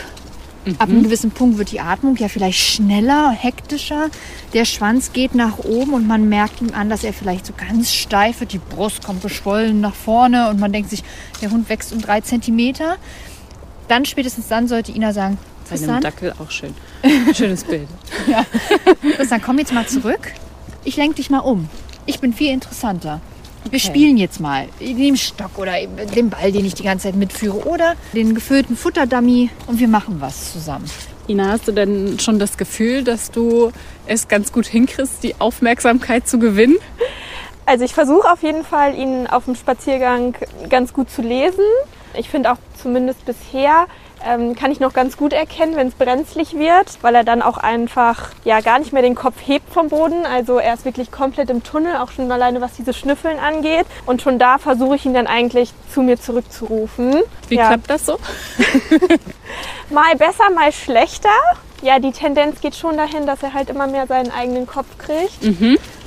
Ab 0.78 0.90
einem 0.90 1.04
gewissen 1.04 1.32
Punkt 1.32 1.58
wird 1.58 1.72
die 1.72 1.80
Atmung 1.80 2.16
ja 2.18 2.28
vielleicht 2.28 2.60
schneller, 2.60 3.32
hektischer. 3.32 4.10
Der 4.54 4.66
Schwanz 4.66 5.12
geht 5.12 5.34
nach 5.34 5.58
oben 5.60 5.94
und 5.94 6.08
man 6.08 6.30
merkt 6.30 6.62
ihm 6.62 6.72
an, 6.74 6.90
dass 6.90 7.04
er 7.04 7.14
vielleicht 7.14 7.48
so 7.48 7.54
ganz 7.54 7.92
steif 7.92 8.42
wird. 8.42 8.54
Die 8.54 8.60
Brust 8.60 9.04
kommt 9.04 9.24
geschwollen 9.24 9.82
nach 9.82 9.96
vorne 9.96 10.50
und 10.50 10.60
man 10.60 10.72
denkt 10.72 10.90
sich, 10.92 11.04
der 11.42 11.50
Hund 11.50 11.68
wächst 11.70 11.92
um 11.94 12.02
drei 12.02 12.22
Zentimeter. 12.22 12.98
Dann 13.88 14.06
spätestens 14.06 14.48
dann 14.48 14.68
sollte 14.68 14.92
Ina 14.92 15.14
sagen, 15.14 15.38
Bei 15.70 15.78
einem 15.78 16.02
Dackel 16.02 16.34
auch 16.40 16.52
schön. 16.52 16.74
Schönes 17.34 17.64
Bild. 17.64 17.88
Tristan, 19.16 19.42
komm 19.42 19.58
jetzt 19.58 19.74
mal 19.74 19.88
zurück. 19.88 20.32
Ich 20.84 20.96
lenke 20.96 21.16
dich 21.16 21.30
mal 21.30 21.40
um. 21.40 21.70
Ich 22.06 22.20
bin 22.20 22.34
viel 22.34 22.52
interessanter. 22.52 23.20
Wir 23.64 23.78
Okay. 23.78 23.80
spielen 23.80 24.18
jetzt 24.18 24.40
mal. 24.40 24.68
Den 24.80 25.18
Stock 25.18 25.58
oder 25.58 25.74
den 26.16 26.30
Ball, 26.30 26.52
den 26.52 26.66
ich 26.66 26.74
die 26.74 26.84
ganze 26.84 27.08
Zeit 27.08 27.16
mitführe. 27.16 27.68
Oder 27.68 27.94
den 28.14 28.34
gefüllten 28.36 28.76
Futterdummy 28.76 29.50
und 29.68 29.80
wir 29.80 29.88
machen 29.88 30.18
was 30.20 30.54
zusammen. 30.54 30.86
Ina, 31.28 31.50
hast 31.52 31.68
du 31.68 31.72
denn 31.72 32.20
schon 32.20 32.40
das 32.40 32.58
Gefühl, 32.58 33.04
dass 33.04 33.30
du 33.32 33.72
es 34.08 34.28
ganz 34.28 34.52
gut 34.52 34.66
hinkriegst, 34.66 35.24
die 35.24 35.36
Aufmerksamkeit 35.40 36.28
zu 36.28 36.40
gewinnen? 36.40 36.78
Also 37.66 37.86
ich 37.86 37.94
versuche 37.94 38.30
auf 38.30 38.42
jeden 38.42 38.66
Fall, 38.66 38.96
ihn 38.96 39.28
auf 39.28 39.46
dem 39.46 39.56
Spaziergang 39.56 40.36
ganz 40.70 40.92
gut 40.94 41.10
zu 41.12 41.22
lesen. 41.22 41.64
Ich 42.18 42.30
finde 42.30 42.52
auch 42.52 42.58
zumindest 42.82 43.24
bisher 43.26 43.86
ähm, 44.26 44.56
kann 44.56 44.72
ich 44.72 44.80
noch 44.80 44.94
ganz 44.94 45.18
gut 45.18 45.34
erkennen, 45.34 45.76
wenn 45.76 45.88
es 45.88 45.96
brenzlig 45.96 46.58
wird, 46.58 46.98
weil 47.02 47.16
er 47.16 47.24
dann 47.24 47.42
auch 47.42 47.58
einfach 47.58 48.30
ja 48.44 48.62
gar 48.62 48.80
nicht 48.80 48.94
mehr 48.94 49.02
den 49.02 49.16
Kopf 49.16 49.36
hebt 49.46 49.72
vom 49.74 49.90
Boden. 49.90 50.26
Also 50.26 50.58
er 50.58 50.74
ist 50.74 50.86
wirklich 50.86 51.12
komplett 51.12 51.50
im 51.50 51.64
Tunnel, 51.64 51.98
auch 51.98 52.12
schon 52.12 52.32
alleine 52.32 52.62
was 52.62 52.74
diese 52.74 52.94
Schnüffeln 52.94 53.40
angeht. 53.40 53.86
Und 54.06 54.22
schon 54.22 54.40
da 54.40 54.58
versuche 54.58 54.96
ich 54.96 55.06
ihn 55.06 55.14
dann 55.14 55.28
eigentlich 55.28 55.74
zu 55.94 56.02
mir 56.02 56.20
zurückzurufen. 56.20 57.22
Wie 57.48 57.56
ja. 57.56 57.68
klappt 57.68 57.90
das 57.90 58.06
so? 58.06 58.18
Mal 59.90 60.16
besser, 60.16 60.50
mal 60.56 60.72
schlechter. 60.72 61.30
Ja, 61.82 62.00
die 62.00 62.12
Tendenz 62.12 62.62
geht 62.62 62.76
schon 62.76 62.96
dahin, 62.96 63.26
dass 63.26 63.44
er 63.44 63.54
halt 63.54 63.70
immer 63.70 63.88
mehr 63.88 64.08
seinen 64.08 64.32
eigenen 64.32 64.68
Kopf 64.68 64.98
kriegt 64.98 65.44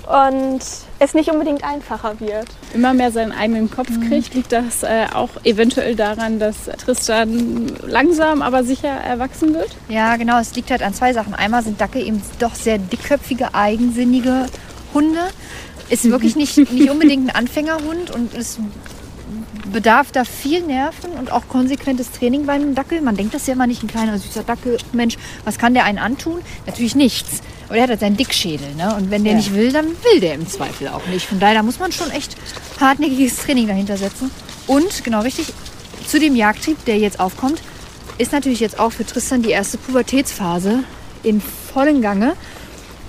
und 0.07 0.61
es 0.99 1.15
nicht 1.15 1.31
unbedingt 1.31 1.65
einfacher 1.65 2.21
wird. 2.21 2.47
Immer 2.75 2.95
mehr 2.95 3.11
seinen 3.11 3.33
eigenen 3.33 3.71
Kopf 3.71 3.89
kriegt, 4.09 4.35
liegt 4.35 4.53
das 4.53 4.83
äh, 4.83 5.07
auch 5.13 5.31
eventuell 5.45 5.97
daran, 5.97 6.39
dass 6.39 6.65
Tristan 6.85 7.67
langsam, 7.87 8.43
aber 8.43 8.65
sicher 8.65 8.89
erwachsen 8.89 9.55
wird? 9.55 9.71
Ja, 9.89 10.17
genau. 10.17 10.39
Es 10.39 10.55
liegt 10.55 10.71
halt 10.71 10.83
an 10.83 10.95
zwei 10.95 11.13
Sachen. 11.13 11.35
Einmal 11.35 11.63
sind 11.63 11.81
Dackel 11.81 12.07
eben 12.07 12.23
doch 12.39 12.55
sehr 12.55 12.79
dickköpfige, 12.79 13.55
eigensinnige 13.55 14.47
Hunde. 14.93 15.21
Ist 15.89 16.05
wirklich 16.05 16.37
nicht, 16.37 16.57
nicht 16.57 16.91
unbedingt 16.91 17.29
ein 17.29 17.35
Anfängerhund 17.35 18.11
und 18.11 18.35
es 18.35 18.59
bedarf 19.73 20.13
da 20.13 20.25
viel 20.25 20.63
Nerven 20.63 21.11
und 21.13 21.33
auch 21.33 21.49
konsequentes 21.49 22.11
Training 22.11 22.47
beim 22.47 22.75
Dackel. 22.75 23.01
Man 23.01 23.17
denkt 23.17 23.35
das 23.35 23.47
ja 23.47 23.55
immer 23.55 23.67
nicht, 23.67 23.83
ein 23.83 23.89
kleiner 23.89 24.19
süßer 24.19 24.43
Dackel, 24.43 24.79
Mensch, 24.93 25.17
was 25.45 25.59
kann 25.59 25.75
der 25.75 25.85
einen 25.85 25.99
antun? 25.99 26.41
Natürlich 26.67 26.95
nichts. 26.95 27.41
Aber 27.69 27.77
er 27.77 27.85
hat 27.85 27.91
halt 27.91 28.01
seinen 28.01 28.17
Dickschädel, 28.17 28.75
ne? 28.75 28.95
Und 28.95 29.11
wenn 29.11 29.25
der 29.25 29.33
Ja. 29.33 29.39
nicht 29.39 29.55
will, 29.55 29.73
dann 29.73 29.87
will 29.87 30.21
der 30.21 30.35
im 30.35 30.47
Zweifel 30.47 30.89
auch 30.89 31.07
nicht. 31.07 31.27
Von 31.27 31.41
daher 31.41 31.55
da 31.55 31.63
muss 31.63 31.79
man 31.79 31.93
schon 31.93 32.11
echt 32.11 32.37
hartnäckiges 32.79 33.37
Training 33.37 33.67
dahinter 33.69 33.97
setzen. 33.97 34.31
Und 34.67 35.03
genau 35.03 35.21
richtig, 35.23 35.47
zu 36.07 36.19
dem 36.21 36.37
Jagdtrieb, 36.37 36.85
der 36.85 36.99
jetzt 36.99 37.21
aufkommt, 37.21 37.63
ist 38.19 38.33
natürlich 38.33 38.61
jetzt 38.61 38.79
auch 38.79 38.93
für 38.93 39.07
Tristan 39.07 39.43
die 39.43 39.51
erste 39.51 39.79
Pubertätsphase 39.79 40.85
in 41.23 41.41
vollem 41.41 42.03
Gange. 42.03 42.35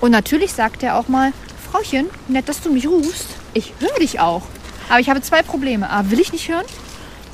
Und 0.00 0.10
natürlich 0.10 0.52
sagt 0.52 0.82
er 0.82 0.98
auch 0.98 1.08
mal, 1.08 1.32
Frauchen, 1.70 2.06
nett, 2.28 2.48
dass 2.48 2.62
du 2.62 2.70
mich 2.72 2.86
rufst. 2.88 3.26
Ich 3.52 3.74
höre 3.80 3.98
dich 4.00 4.20
auch. 4.20 4.42
Aber 4.88 5.00
ich 5.00 5.08
habe 5.08 5.20
zwei 5.20 5.42
Probleme. 5.42 5.90
A, 5.90 6.10
will 6.10 6.20
ich 6.20 6.32
nicht 6.32 6.48
hören? 6.48 6.64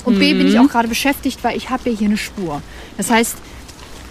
Und 0.05 0.19
B, 0.19 0.33
bin 0.33 0.47
ich 0.47 0.59
auch 0.59 0.67
gerade 0.67 0.87
beschäftigt, 0.89 1.43
weil 1.43 1.55
ich 1.55 1.69
habe 1.69 1.89
ja 1.89 1.97
hier 1.97 2.07
eine 2.07 2.17
Spur. 2.17 2.61
Das 2.97 3.09
heißt, 3.09 3.37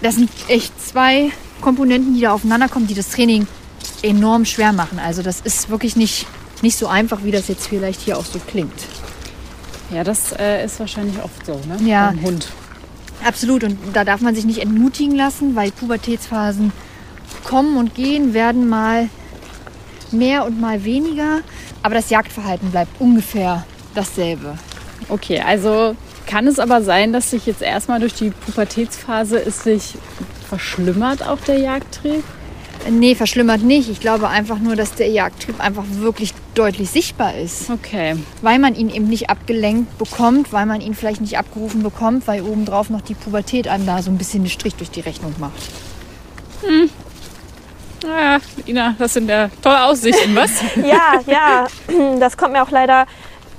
das 0.01 0.15
sind 0.15 0.29
echt 0.47 0.73
zwei 0.83 1.31
Komponenten, 1.61 2.15
die 2.15 2.21
da 2.21 2.33
aufeinander 2.33 2.67
kommen, 2.67 2.87
die 2.87 2.95
das 2.95 3.09
Training 3.09 3.47
enorm 4.01 4.45
schwer 4.45 4.73
machen. 4.73 4.99
Also 4.99 5.21
das 5.21 5.41
ist 5.41 5.69
wirklich 5.69 5.95
nicht, 5.95 6.25
nicht 6.61 6.77
so 6.77 6.87
einfach, 6.87 7.23
wie 7.23 7.31
das 7.31 7.47
jetzt 7.47 7.67
vielleicht 7.67 8.01
hier 8.01 8.17
auch 8.17 8.25
so 8.25 8.39
klingt. 8.39 8.73
Ja, 9.91 10.03
das 10.03 10.31
äh, 10.33 10.65
ist 10.65 10.79
wahrscheinlich 10.79 11.21
oft 11.23 11.45
so, 11.45 11.61
ne? 11.67 11.77
Ja. 11.87 12.07
Beim 12.07 12.21
Hund. 12.23 12.47
Absolut. 13.23 13.63
Und 13.63 13.77
da 13.93 14.03
darf 14.03 14.21
man 14.21 14.35
sich 14.35 14.45
nicht 14.45 14.59
entmutigen 14.59 15.15
lassen, 15.15 15.55
weil 15.55 15.71
Pubertätsphasen 15.71 16.71
kommen 17.43 17.77
und 17.77 17.93
gehen, 17.93 18.33
werden 18.33 18.67
mal 18.67 19.09
mehr 20.11 20.45
und 20.45 20.59
mal 20.59 20.83
weniger. 20.83 21.41
Aber 21.83 21.95
das 21.95 22.09
Jagdverhalten 22.09 22.71
bleibt 22.71 22.99
ungefähr 22.99 23.65
dasselbe. 23.93 24.57
Okay, 25.09 25.41
also 25.41 25.95
kann 26.25 26.47
es 26.47 26.57
aber 26.57 26.81
sein, 26.81 27.13
dass 27.13 27.29
sich 27.29 27.45
jetzt 27.45 27.61
erstmal 27.61 27.99
durch 27.99 28.13
die 28.13 28.31
Pubertätsphase 28.31 29.37
es 29.37 29.63
sich 29.63 29.95
verschlimmert, 30.47 31.27
auch 31.27 31.39
der 31.41 31.59
Jagdtrieb? 31.59 32.23
Nee, 32.89 33.15
verschlimmert 33.15 33.61
nicht. 33.61 33.89
Ich 33.89 33.99
glaube 33.99 34.27
einfach 34.27 34.59
nur, 34.59 34.75
dass 34.75 34.93
der 34.95 35.07
Jagdtrieb 35.07 35.59
einfach 35.63 35.83
wirklich 35.99 36.33
deutlich 36.53 36.89
sichtbar 36.89 37.35
ist. 37.35 37.69
Okay. 37.69 38.15
Weil 38.41 38.59
man 38.59 38.75
ihn 38.75 38.89
eben 38.89 39.07
nicht 39.07 39.29
abgelenkt 39.29 39.97
bekommt, 39.97 40.51
weil 40.51 40.65
man 40.65 40.81
ihn 40.81 40.93
vielleicht 40.93 41.21
nicht 41.21 41.37
abgerufen 41.37 41.81
bekommt, 41.81 42.27
weil 42.27 42.41
obendrauf 42.41 42.89
noch 42.89 43.01
die 43.01 43.13
Pubertät 43.13 43.67
einem 43.67 43.85
da 43.85 44.01
so 44.01 44.11
ein 44.11 44.17
bisschen 44.17 44.41
einen 44.41 44.49
Strich 44.49 44.75
durch 44.75 44.91
die 44.91 45.01
Rechnung 45.01 45.33
macht. 45.39 45.53
Ja, 48.03 48.37
Ina, 48.65 48.95
das 48.99 49.13
sind 49.13 49.29
ja 49.29 49.49
tolle 49.61 49.85
Aussichten, 49.85 50.35
was? 50.35 50.51
Ja, 50.75 51.19
ja, 51.25 51.67
das 52.19 52.37
kommt 52.37 52.53
mir 52.53 52.63
auch 52.63 52.71
leider 52.71 53.05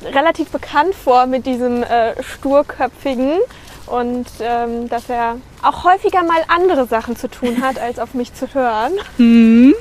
relativ 0.04 0.48
bekannt 0.50 0.94
vor 0.94 1.26
mit 1.26 1.46
diesem 1.46 1.82
äh, 1.82 2.22
sturköpfigen 2.22 3.38
und 3.86 4.26
ähm, 4.40 4.88
dass 4.88 5.08
er 5.08 5.36
auch 5.62 5.84
häufiger 5.84 6.22
mal 6.22 6.42
andere 6.48 6.86
Sachen 6.86 7.16
zu 7.16 7.28
tun 7.28 7.62
hat, 7.62 7.78
als 7.78 7.98
auf 7.98 8.14
mich 8.14 8.34
zu 8.34 8.52
hören. 8.52 8.92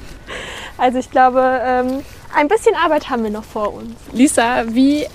Also 0.75 0.97
ich 0.97 1.11
glaube, 1.11 1.61
ähm, 1.63 2.03
ein 2.35 2.47
bisschen 2.47 2.75
Arbeit 2.75 3.09
haben 3.09 3.23
wir 3.23 3.29
noch 3.29 3.43
vor 3.43 3.73
uns. 3.73 3.93
Lisa, 4.11 4.63
wie 4.73 5.05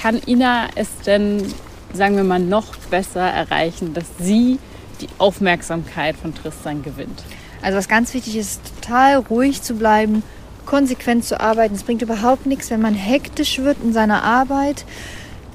kann 0.00 0.20
Ina 0.26 0.68
es 0.76 0.88
denn, 1.06 1.52
sagen 1.92 2.16
wir 2.16 2.24
mal, 2.24 2.40
noch 2.40 2.74
besser 2.90 3.20
erreichen, 3.20 3.92
dass 3.92 4.06
sie 4.18 4.58
die 5.00 5.08
Aufmerksamkeit 5.18 6.16
von 6.16 6.34
Tristan 6.34 6.82
gewinnt? 6.82 7.22
Also 7.64 7.78
was 7.78 7.88
ganz 7.88 8.14
wichtig 8.14 8.36
ist, 8.36 8.60
total 8.80 9.16
ruhig 9.16 9.62
zu 9.62 9.74
bleiben 9.74 10.22
konsequent 10.66 11.24
zu 11.24 11.40
arbeiten. 11.40 11.74
Es 11.74 11.82
bringt 11.82 12.02
überhaupt 12.02 12.46
nichts, 12.46 12.70
wenn 12.70 12.80
man 12.80 12.94
hektisch 12.94 13.58
wird 13.58 13.78
in 13.82 13.92
seiner 13.92 14.22
Arbeit, 14.22 14.84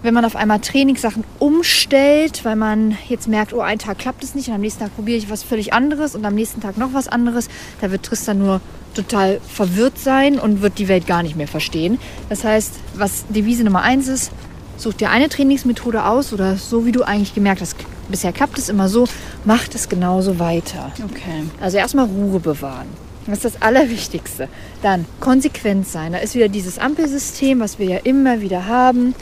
wenn 0.02 0.14
man 0.14 0.24
auf 0.24 0.36
einmal 0.36 0.60
Trainingssachen 0.60 1.24
umstellt, 1.40 2.46
weil 2.46 2.56
man 2.56 2.98
jetzt 3.10 3.28
merkt, 3.28 3.54
oh, 3.54 3.62
einen 3.62 3.80
Tag 3.80 4.00
klappt 4.00 4.24
es 4.24 4.34
nicht 4.34 4.48
und 4.48 4.56
am 4.56 4.62
nächsten 4.62 4.82
Tag 4.82 4.96
probiere 4.96 5.18
ich 5.18 5.30
was 5.30 5.44
völlig 5.44 5.74
anderes 5.74 6.16
und 6.16 6.26
am 6.26 6.36
nächsten 6.36 6.62
Tag 6.62 6.78
noch 6.78 6.94
was 6.94 7.08
anderes. 7.08 7.50
Da 7.82 7.92
wird 7.92 8.04
Tristan 8.04 8.40
nur 8.40 8.62
total 8.94 9.42
verwirrt 9.48 10.00
sein 10.00 10.40
und 10.40 10.62
wird 10.62 10.78
die 10.80 10.88
Welt 10.88 11.06
gar 11.06 11.22
nicht 11.22 11.36
mehr 11.36 11.48
verstehen. 11.48 12.00
Das 12.30 12.44
heißt, 12.44 12.76
was 12.96 13.26
Devise 13.28 13.64
Nummer 13.64 13.82
eins 13.82 14.08
ist, 14.08 14.32
such 14.78 14.94
dir 14.94 15.10
eine 15.10 15.28
Trainingsmethode 15.28 16.06
aus 16.06 16.32
oder 16.32 16.56
so 16.56 16.86
wie 16.86 16.94
du 16.94 17.04
eigentlich 17.04 17.36
gemerkt 17.36 17.62
hast, 17.62 17.76
bisher 18.10 18.32
klappt 18.34 18.58
es 18.58 18.70
immer 18.70 18.90
so, 18.90 19.06
mach 19.46 19.68
das 19.68 19.90
genauso 19.90 20.40
weiter. 20.40 20.92
Okay. 21.04 21.44
Also 21.62 21.78
erstmal 21.78 22.06
Ruhe 22.06 22.40
bewahren. 22.40 22.88
Das 23.28 23.44
ist 23.44 23.46
das 23.46 23.62
Allerwichtigste. 23.62 24.48
Dann 24.82 25.06
konsequent 25.20 25.88
sein. 25.88 26.14
Da 26.14 26.20
ist 26.20 26.36
wieder 26.36 26.50
dieses 26.50 26.80
Ampelsystem, 26.80 27.60
was 27.60 27.78
wir 27.78 27.86
ja 27.86 27.98
immer 27.98 28.42
wieder 28.42 28.66
haben. 28.66 29.14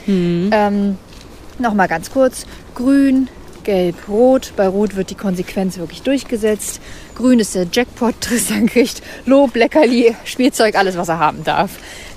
Ähm, 0.52 0.98
Nochmal 1.60 1.88
ganz 1.88 2.12
kurz. 2.12 2.46
Grün, 2.76 3.30
gelb, 3.64 3.96
rot. 4.08 4.54
Bei 4.56 4.68
rot 4.68 4.96
wird 4.96 5.10
die 5.10 5.16
Konsequenz 5.16 5.78
wirklich 5.78 6.04
durchgesetzt. 6.04 6.80
Grün 7.16 7.40
ist 7.40 7.56
der 7.56 7.68
Jackpot, 7.72 8.16
Tristan 8.22 8.68
kriegt 8.68 9.02
Lob, 9.26 9.56
Leckerli, 9.56 10.16
Spielzeug, 10.24 10.76
alles, 10.76 10.98
was 10.98 11.10
er 11.10 11.20
haben 11.20 11.44
darf. 11.44 11.72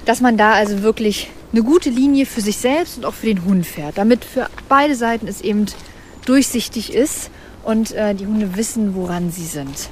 Dass 0.05 0.21
man 0.21 0.37
da 0.37 0.53
also 0.53 0.83
wirklich 0.83 1.31
eine 1.53 1.63
gute 1.63 1.91
Linie 1.91 2.27
für 2.27 2.41
sich 2.43 2.59
selbst 2.59 2.99
und 2.99 3.05
auch 3.05 3.15
für 3.15 3.27
den 3.27 3.45
Hund 3.45 3.67
fährt. 3.67 3.99
Damit 3.99 4.25
für 4.25 4.49
beide 4.69 4.95
Seiten 4.95 5.27
es 5.27 5.41
eben 5.41 5.67
durchsichtig 6.31 6.95
ist 6.95 7.31
und 7.65 7.91
äh, 7.91 8.15
die 8.15 8.27
Hunde 8.27 8.57
wissen, 8.57 8.95
woran 8.95 9.33
sie 9.33 9.45
sind. 9.45 9.91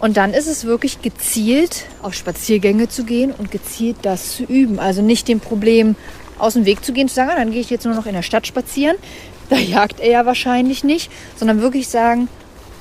Und 0.00 0.16
dann 0.16 0.34
ist 0.34 0.48
es 0.48 0.64
wirklich 0.64 1.00
gezielt 1.00 1.86
auf 2.02 2.14
Spaziergänge 2.14 2.88
zu 2.88 3.04
gehen 3.04 3.32
und 3.32 3.50
gezielt 3.50 3.96
das 4.02 4.36
zu 4.36 4.42
üben. 4.42 4.78
Also 4.78 5.02
nicht 5.02 5.28
dem 5.28 5.40
Problem 5.40 5.94
aus 6.38 6.54
dem 6.54 6.66
Weg 6.66 6.84
zu 6.84 6.92
gehen, 6.92 7.08
zu 7.08 7.14
sagen, 7.14 7.30
ah, 7.32 7.36
dann 7.36 7.52
gehe 7.52 7.60
ich 7.60 7.70
jetzt 7.70 7.86
nur 7.86 7.94
noch 7.94 8.06
in 8.06 8.12
der 8.12 8.22
Stadt 8.22 8.46
spazieren. 8.46 8.96
Da 9.48 9.54
jagt 9.54 10.00
er 10.00 10.10
ja 10.10 10.26
wahrscheinlich 10.26 10.82
nicht, 10.82 11.08
sondern 11.36 11.60
wirklich 11.60 11.86
sagen, 11.86 12.26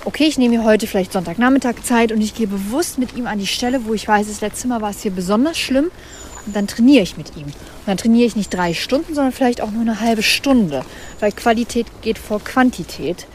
okay, 0.03 0.24
ich 0.24 0.39
nehme 0.39 0.57
mir 0.57 0.63
heute 0.63 0.88
vielleicht 0.88 1.13
Sonntagnachmittag 1.13 1.75
Zeit 1.84 2.12
und 2.12 2.22
ich 2.22 2.34
gehe 2.34 2.48
bewusst 2.48 2.98
mit 2.98 3.15
ihm 3.15 3.27
an 3.27 3.38
die 3.38 3.45
Stelle, 3.45 3.86
wo 3.86 3.93
ich 3.93 4.07
weiß, 4.07 4.27
das 4.27 4.41
letzte 4.41 4.67
Mal 4.67 4.81
war 4.81 4.89
es 4.89 5.03
hier 5.03 5.12
besonders 5.12 5.60
schlimm. 5.60 5.91
Und 6.46 6.56
dann 6.56 6.68
trainiere 6.68 7.04
ich 7.04 7.18
mit 7.18 7.36
ihm. 7.36 7.46
Und 7.46 7.54
dann 7.88 7.98
trainiere 7.98 8.28
ich 8.28 8.36
nicht 8.36 8.54
drei 8.54 8.74
Stunden, 8.74 9.16
sondern 9.16 9.34
vielleicht 9.34 9.62
auch 9.62 9.72
nur 9.72 9.82
eine 9.82 10.00
halbe 10.00 10.24
Stunde. 10.24 10.84
Weil 11.20 11.32
Qualität 11.32 11.88
geht 12.02 12.18
vor 12.18 12.44
Quantität. 12.44 13.28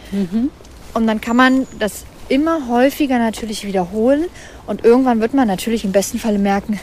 Und 0.94 1.06
dann 1.06 1.20
kann 1.20 1.36
man 1.36 1.66
das 1.78 2.04
immer 2.28 2.68
häufiger 2.68 3.18
natürlich 3.18 3.66
wiederholen. 3.66 4.26
Und 4.66 4.84
irgendwann 4.84 5.20
wird 5.20 5.34
man 5.34 5.48
natürlich 5.48 5.84
im 5.84 5.92
besten 5.92 6.18
Falle 6.18 6.38
merken, 6.38 6.78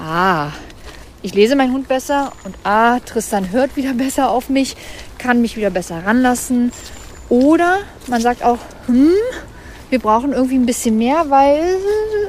ah, 0.00 0.50
ich 1.22 1.34
lese 1.34 1.56
meinen 1.56 1.72
Hund 1.72 1.88
besser 1.88 2.32
und 2.44 2.56
ah, 2.64 3.00
Tristan 3.00 3.50
hört 3.50 3.76
wieder 3.76 3.92
besser 3.94 4.30
auf 4.30 4.48
mich, 4.48 4.76
kann 5.18 5.40
mich 5.42 5.56
wieder 5.56 5.70
besser 5.70 6.04
ranlassen. 6.04 6.72
Oder 7.28 7.78
man 8.06 8.22
sagt 8.22 8.42
auch, 8.42 8.58
hm, 8.86 9.10
wir 9.90 9.98
brauchen 9.98 10.32
irgendwie 10.32 10.56
ein 10.56 10.66
bisschen 10.66 10.98
mehr, 10.98 11.24
weil 11.28 11.76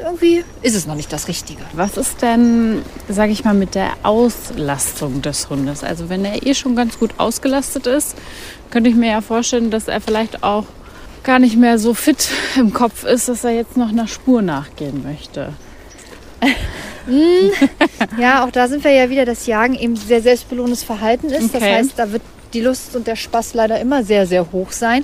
irgendwie 0.05 0.43
ist 0.61 0.75
es 0.75 0.87
noch 0.87 0.95
nicht 0.95 1.11
das 1.11 1.27
Richtige. 1.27 1.61
Was 1.73 1.97
ist 1.97 2.21
denn, 2.21 2.81
sage 3.09 3.31
ich 3.31 3.43
mal, 3.43 3.53
mit 3.53 3.75
der 3.75 3.91
Auslastung 4.03 5.21
des 5.21 5.49
Hundes? 5.49 5.83
Also 5.83 6.09
wenn 6.09 6.23
er 6.25 6.45
eh 6.45 6.53
schon 6.53 6.75
ganz 6.75 6.97
gut 6.99 7.11
ausgelastet 7.17 7.85
ist, 7.87 8.15
könnte 8.71 8.89
ich 8.89 8.95
mir 8.95 9.09
ja 9.11 9.21
vorstellen, 9.21 9.71
dass 9.71 9.87
er 9.87 9.99
vielleicht 10.01 10.43
auch 10.43 10.65
gar 11.23 11.39
nicht 11.39 11.57
mehr 11.57 11.77
so 11.79 11.93
fit 11.93 12.29
im 12.55 12.71
Kopf 12.73 13.03
ist, 13.03 13.27
dass 13.29 13.43
er 13.43 13.51
jetzt 13.51 13.75
noch 13.77 13.89
einer 13.89 14.07
Spur 14.07 14.41
nachgehen 14.41 15.03
möchte. 15.03 15.53
Ja, 18.19 18.45
auch 18.45 18.51
da 18.51 18.67
sind 18.67 18.83
wir 18.83 18.91
ja 18.91 19.09
wieder, 19.09 19.25
dass 19.25 19.45
Jagen 19.47 19.75
eben 19.75 19.95
sehr 19.95 20.21
selbstbelohnendes 20.21 20.83
Verhalten 20.83 21.27
ist. 21.27 21.53
Das 21.53 21.61
Okay. 21.61 21.73
heißt, 21.75 21.91
da 21.97 22.11
wird 22.11 22.21
die 22.53 22.61
Lust 22.61 22.95
und 22.95 23.07
der 23.07 23.15
Spaß 23.15 23.53
leider 23.53 23.79
immer 23.79 24.03
sehr, 24.03 24.25
sehr 24.27 24.51
hoch 24.51 24.71
sein. 24.71 25.03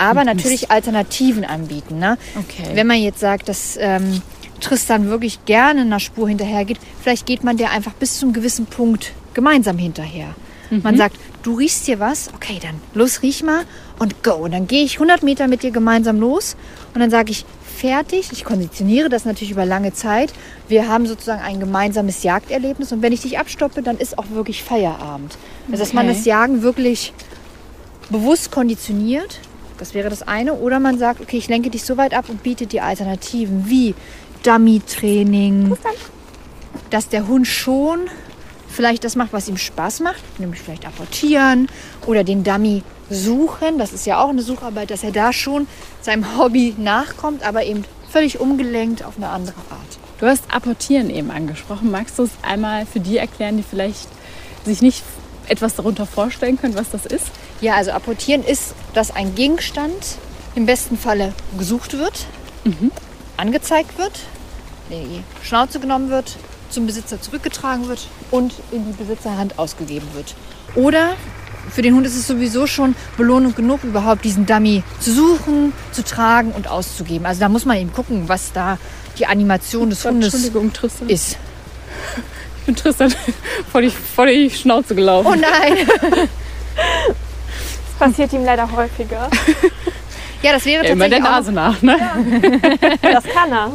Aber 0.00 0.24
natürlich 0.24 0.70
Alternativen 0.70 1.44
anbieten. 1.44 1.98
Ne? 1.98 2.16
Okay. 2.36 2.70
Wenn 2.74 2.86
man 2.86 2.98
jetzt 3.00 3.20
sagt, 3.20 3.48
dass 3.48 3.76
ähm, 3.78 4.22
Tristan 4.60 5.08
wirklich 5.08 5.44
gerne 5.44 5.82
einer 5.82 6.00
Spur 6.00 6.28
hinterhergeht, 6.28 6.78
vielleicht 7.02 7.26
geht 7.26 7.44
man 7.44 7.56
der 7.56 7.70
einfach 7.70 7.92
bis 7.92 8.18
zum 8.18 8.32
gewissen 8.32 8.66
Punkt 8.66 9.12
gemeinsam 9.34 9.78
hinterher. 9.78 10.34
Man 10.84 10.96
sagt, 10.96 11.16
du 11.42 11.56
riechst 11.56 11.86
hier 11.86 11.98
was, 11.98 12.30
okay, 12.32 12.60
dann 12.62 12.76
los, 12.94 13.22
riech 13.22 13.42
mal 13.42 13.64
und 13.98 14.22
go. 14.22 14.34
Und 14.34 14.52
dann 14.52 14.68
gehe 14.68 14.84
ich 14.84 14.94
100 14.94 15.24
Meter 15.24 15.48
mit 15.48 15.64
dir 15.64 15.72
gemeinsam 15.72 16.20
los 16.20 16.54
und 16.94 17.00
dann 17.00 17.10
sage 17.10 17.32
ich, 17.32 17.44
fertig. 17.76 18.28
Ich 18.30 18.44
konditioniere 18.44 19.08
das 19.08 19.24
natürlich 19.24 19.50
über 19.50 19.66
lange 19.66 19.92
Zeit. 19.94 20.32
Wir 20.68 20.86
haben 20.86 21.06
sozusagen 21.08 21.42
ein 21.42 21.58
gemeinsames 21.58 22.22
Jagderlebnis 22.22 22.92
und 22.92 23.02
wenn 23.02 23.12
ich 23.12 23.22
dich 23.22 23.36
abstoppe, 23.36 23.82
dann 23.82 23.96
ist 23.96 24.16
auch 24.16 24.30
wirklich 24.30 24.62
Feierabend. 24.62 25.36
Also 25.72 25.82
dass 25.82 25.92
man 25.92 26.06
Okay. 26.06 26.14
das 26.14 26.24
Jagen 26.24 26.62
wirklich 26.62 27.12
bewusst 28.10 28.52
konditioniert, 28.52 29.40
das 29.80 29.94
wäre 29.94 30.10
das 30.10 30.22
eine. 30.22 30.54
Oder 30.54 30.78
man 30.78 30.98
sagt, 30.98 31.20
okay, 31.20 31.38
ich 31.38 31.48
lenke 31.48 31.70
dich 31.70 31.84
so 31.84 31.96
weit 31.96 32.14
ab 32.14 32.26
und 32.28 32.42
biete 32.42 32.66
dir 32.66 32.84
Alternativen 32.84 33.68
wie 33.68 33.94
Dummy-Training, 34.42 35.76
dass 36.90 37.08
der 37.08 37.26
Hund 37.26 37.46
schon 37.46 38.08
vielleicht 38.68 39.04
das 39.04 39.16
macht, 39.16 39.32
was 39.32 39.48
ihm 39.48 39.56
Spaß 39.56 40.00
macht, 40.00 40.22
nämlich 40.38 40.60
vielleicht 40.60 40.86
apportieren 40.86 41.68
oder 42.06 42.24
den 42.24 42.44
Dummy 42.44 42.82
suchen. 43.10 43.78
Das 43.78 43.92
ist 43.92 44.06
ja 44.06 44.22
auch 44.22 44.28
eine 44.28 44.42
Sucharbeit, 44.42 44.90
dass 44.90 45.02
er 45.02 45.12
da 45.12 45.32
schon 45.32 45.66
seinem 46.00 46.38
Hobby 46.38 46.74
nachkommt, 46.78 47.42
aber 47.42 47.64
eben 47.64 47.84
völlig 48.10 48.40
umgelenkt 48.40 49.04
auf 49.04 49.16
eine 49.16 49.28
andere 49.28 49.58
Art. 49.70 49.98
Du 50.18 50.26
hast 50.26 50.44
Apportieren 50.52 51.10
eben 51.10 51.30
angesprochen. 51.30 51.90
Magst 51.90 52.18
du 52.18 52.24
es 52.24 52.30
einmal 52.42 52.86
für 52.86 53.00
die 53.00 53.16
erklären, 53.16 53.56
die 53.56 53.62
vielleicht 53.62 54.08
sich 54.64 54.82
nicht 54.82 55.02
etwas 55.48 55.74
darunter 55.74 56.06
vorstellen 56.06 56.58
können, 56.58 56.74
was 56.74 56.90
das 56.90 57.06
ist? 57.06 57.26
Ja, 57.60 57.74
also 57.74 57.90
apportieren 57.90 58.42
ist, 58.42 58.74
dass 58.94 59.10
ein 59.10 59.34
Gegenstand 59.34 60.16
im 60.54 60.66
besten 60.66 60.96
Falle 60.96 61.34
gesucht 61.58 61.98
wird, 61.98 62.26
angezeigt 63.36 63.98
wird, 63.98 64.20
die 64.90 65.22
Schnauze 65.46 65.78
genommen 65.78 66.10
wird, 66.10 66.36
zum 66.70 66.86
Besitzer 66.86 67.20
zurückgetragen 67.20 67.88
wird 67.88 68.06
und 68.30 68.54
in 68.70 68.86
die 68.86 68.92
Besitzerhand 68.92 69.58
ausgegeben 69.58 70.08
wird. 70.14 70.34
Oder 70.74 71.16
für 71.70 71.82
den 71.82 71.94
Hund 71.94 72.06
ist 72.06 72.16
es 72.16 72.26
sowieso 72.26 72.66
schon 72.66 72.94
Belohnung 73.16 73.54
genug, 73.54 73.84
überhaupt 73.84 74.24
diesen 74.24 74.46
Dummy 74.46 74.82
zu 75.00 75.12
suchen, 75.12 75.72
zu 75.92 76.02
tragen 76.02 76.52
und 76.52 76.68
auszugeben. 76.68 77.26
Also 77.26 77.40
da 77.40 77.48
muss 77.48 77.64
man 77.64 77.76
eben 77.76 77.92
gucken, 77.92 78.28
was 78.28 78.52
da 78.52 78.78
die 79.18 79.26
Animation 79.26 79.90
des 79.90 80.04
Hundes 80.04 80.32
Entschuldigung, 80.32 80.72
Tristan. 80.72 81.08
ist. 81.08 81.36
Ich 82.60 82.66
bin 82.66 82.76
Tristan 82.76 83.14
vor 83.72 83.82
die, 83.82 83.90
vor 83.90 84.26
die 84.26 84.50
Schnauze 84.50 84.94
gelaufen. 84.94 85.28
Oh 85.28 85.34
nein! 85.34 86.26
Das 88.00 88.08
passiert 88.08 88.32
ihm 88.32 88.44
leider 88.44 88.70
häufiger. 88.72 89.28
Ja, 90.42 90.54
das 90.54 90.64
wäre 90.64 90.86
Ja, 90.86 90.92
immer 90.92 91.06
der 91.10 91.20
tatsächlich 91.20 91.52
auch, 91.52 91.52
Nase 91.52 91.52
nach, 91.52 91.82
ne? 91.82 92.98
Das 93.02 93.24
kann 93.24 93.52
er. 93.52 93.72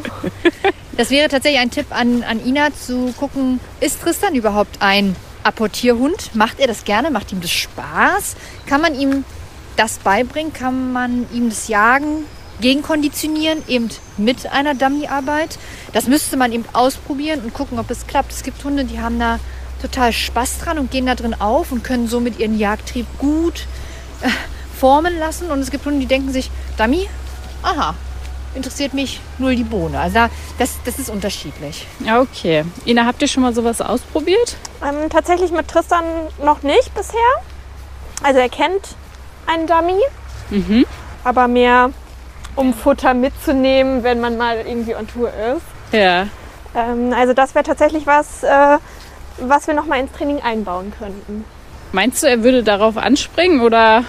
Das 0.97 1.11
wäre 1.11 1.27
tatsächlich 1.29 1.61
ein 1.61 1.69
Tipp 1.69 1.85
an, 1.91 2.23
an 2.23 2.43
Ina 2.43 2.73
zu 2.73 3.13
gucken, 3.19 3.59
ist 3.81 4.01
Tristan 4.01 4.33
überhaupt 4.33 4.77
ein 4.81 5.15
Apportierhund? 5.43 6.33
Macht 6.33 6.59
er 6.59 6.65
das 6.65 6.83
gerne? 6.85 7.11
Macht 7.11 7.31
ihm 7.33 7.41
das 7.41 7.51
Spaß? 7.51 8.35
Kann 8.65 8.81
man 8.81 8.95
ihm 8.99 9.25
das 9.75 9.99
beibringen? 9.99 10.53
Kann 10.53 10.91
man 10.91 11.27
ihm 11.31 11.49
das 11.49 11.67
Jagen 11.67 12.23
gegenkonditionieren, 12.61 13.61
eben 13.67 13.89
mit 14.17 14.51
einer 14.51 14.73
Dummyarbeit? 14.73 15.59
Das 15.93 16.07
müsste 16.07 16.35
man 16.35 16.51
eben 16.51 16.65
ausprobieren 16.73 17.41
und 17.41 17.53
gucken, 17.53 17.77
ob 17.77 17.91
es 17.91 18.07
klappt. 18.07 18.31
Es 18.31 18.41
gibt 18.41 18.63
Hunde, 18.63 18.85
die 18.85 18.99
haben 18.99 19.19
da 19.19 19.39
total 19.83 20.13
Spaß 20.13 20.59
dran 20.59 20.79
und 20.79 20.89
gehen 20.89 21.05
da 21.05 21.13
drin 21.13 21.35
auf 21.37 21.71
und 21.71 21.83
können 21.83 22.07
somit 22.07 22.39
ihren 22.39 22.57
Jagdtrieb 22.57 23.05
gut 23.19 23.67
formen 24.79 25.17
lassen. 25.19 25.51
Und 25.51 25.59
es 25.59 25.71
gibt 25.71 25.85
Hunde, 25.85 25.99
die 25.99 26.05
denken 26.05 26.31
sich, 26.31 26.51
Dummy, 26.77 27.07
aha, 27.63 27.95
interessiert 28.53 28.93
mich 28.93 29.19
null 29.37 29.55
die 29.55 29.63
Bohne. 29.63 29.99
Also 29.99 30.15
da, 30.15 30.29
das, 30.57 30.75
das 30.85 30.99
ist 30.99 31.09
unterschiedlich. 31.09 31.87
Ja, 31.99 32.21
okay. 32.21 32.65
Ina, 32.85 33.05
habt 33.05 33.21
ihr 33.21 33.27
schon 33.27 33.43
mal 33.43 33.53
sowas 33.53 33.81
ausprobiert? 33.81 34.55
Ähm, 34.83 35.09
tatsächlich 35.09 35.51
mit 35.51 35.67
Tristan 35.67 36.05
noch 36.43 36.63
nicht 36.63 36.93
bisher. 36.93 37.19
Also 38.23 38.39
er 38.39 38.49
kennt 38.49 38.95
einen 39.45 39.67
Dummy, 39.67 39.99
aber 41.23 41.47
mehr 41.47 41.91
um 42.55 42.73
Futter 42.73 43.13
mitzunehmen, 43.13 44.03
wenn 44.03 44.21
man 44.21 44.37
mal 44.37 44.57
irgendwie 44.57 44.95
on 44.95 45.07
Tour 45.07 45.29
ist. 45.29 45.93
Ja. 45.93 46.27
Ähm, 46.73 47.13
also 47.13 47.33
das 47.33 47.53
wäre 47.53 47.65
tatsächlich 47.65 48.07
was, 48.07 48.43
äh, 48.43 48.77
was 49.39 49.67
wir 49.67 49.73
noch 49.73 49.85
mal 49.85 49.99
ins 49.99 50.11
Training 50.13 50.41
einbauen 50.41 50.93
könnten. 50.97 51.45
Meinst 51.91 52.23
du, 52.23 52.27
er 52.27 52.43
würde 52.43 52.63
darauf 52.63 52.97
anspringen 52.97 53.61
oder? 53.61 54.03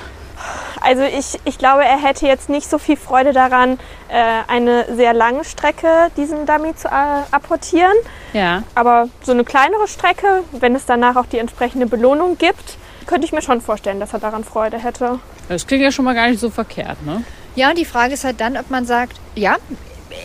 Also 0.80 1.02
ich, 1.02 1.40
ich 1.44 1.58
glaube, 1.58 1.84
er 1.84 2.00
hätte 2.00 2.26
jetzt 2.26 2.48
nicht 2.48 2.68
so 2.68 2.78
viel 2.78 2.96
Freude 2.96 3.32
daran, 3.32 3.78
äh, 4.08 4.42
eine 4.46 4.86
sehr 4.94 5.14
lange 5.14 5.44
Strecke 5.44 5.88
diesen 6.16 6.46
Dummy 6.46 6.74
zu 6.74 6.88
äh, 6.88 6.90
apportieren. 7.30 7.94
Ja. 8.32 8.62
Aber 8.74 9.08
so 9.22 9.32
eine 9.32 9.44
kleinere 9.44 9.88
Strecke, 9.88 10.44
wenn 10.52 10.74
es 10.74 10.86
danach 10.86 11.16
auch 11.16 11.26
die 11.26 11.38
entsprechende 11.38 11.86
Belohnung 11.86 12.38
gibt, 12.38 12.76
könnte 13.06 13.26
ich 13.26 13.32
mir 13.32 13.42
schon 13.42 13.60
vorstellen, 13.60 14.00
dass 14.00 14.12
er 14.12 14.18
daran 14.18 14.44
Freude 14.44 14.78
hätte. 14.78 15.18
Das 15.48 15.66
klingt 15.66 15.82
ja 15.82 15.92
schon 15.92 16.04
mal 16.04 16.14
gar 16.14 16.28
nicht 16.28 16.40
so 16.40 16.50
verkehrt, 16.50 17.04
ne? 17.04 17.24
Ja, 17.54 17.70
und 17.70 17.78
die 17.78 17.84
Frage 17.84 18.14
ist 18.14 18.24
halt 18.24 18.40
dann, 18.40 18.56
ob 18.56 18.68
man 18.68 18.84
sagt, 18.84 19.16
ja, 19.34 19.56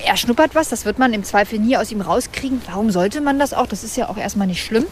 er 0.06 0.18
schnuppert 0.18 0.54
was, 0.54 0.70
das 0.70 0.86
wird 0.86 1.00
man 1.00 1.14
im 1.14 1.24
Zweifel 1.24 1.60
nie 1.60 1.78
aus 1.78 1.92
ihm 1.92 2.02
rauskriegen. 2.02 2.62
Warum 2.68 2.92
sollte 2.92 3.22
man 3.22 3.40
das 3.40 3.54
auch? 3.54 3.68
Das 3.68 3.84
ist 3.84 3.96
ja 3.96 4.10
auch 4.10 4.18
erstmal 4.18 4.48
nicht 4.48 4.64
schlimm. 4.64 4.86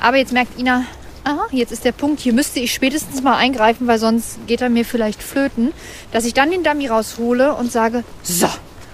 Aber 0.00 0.16
jetzt 0.16 0.32
merkt 0.32 0.58
Ina, 0.58 0.84
aha, 1.26 1.46
jetzt 1.50 1.72
ist 1.72 1.84
der 1.84 1.92
Punkt, 1.92 2.20
hier 2.20 2.32
müsste 2.32 2.60
ich 2.60 2.72
spätestens 2.72 3.22
mal 3.22 3.36
eingreifen, 3.36 3.86
weil 3.86 3.98
sonst 3.98 4.38
geht 4.46 4.60
er 4.60 4.68
mir 4.68 4.84
vielleicht 4.84 5.22
flöten, 5.22 5.72
dass 6.12 6.24
ich 6.24 6.34
dann 6.34 6.50
den 6.50 6.62
Dummy 6.62 6.86
raushole 6.86 7.54
und 7.54 7.72
sage, 7.72 8.04
so, 8.22 8.48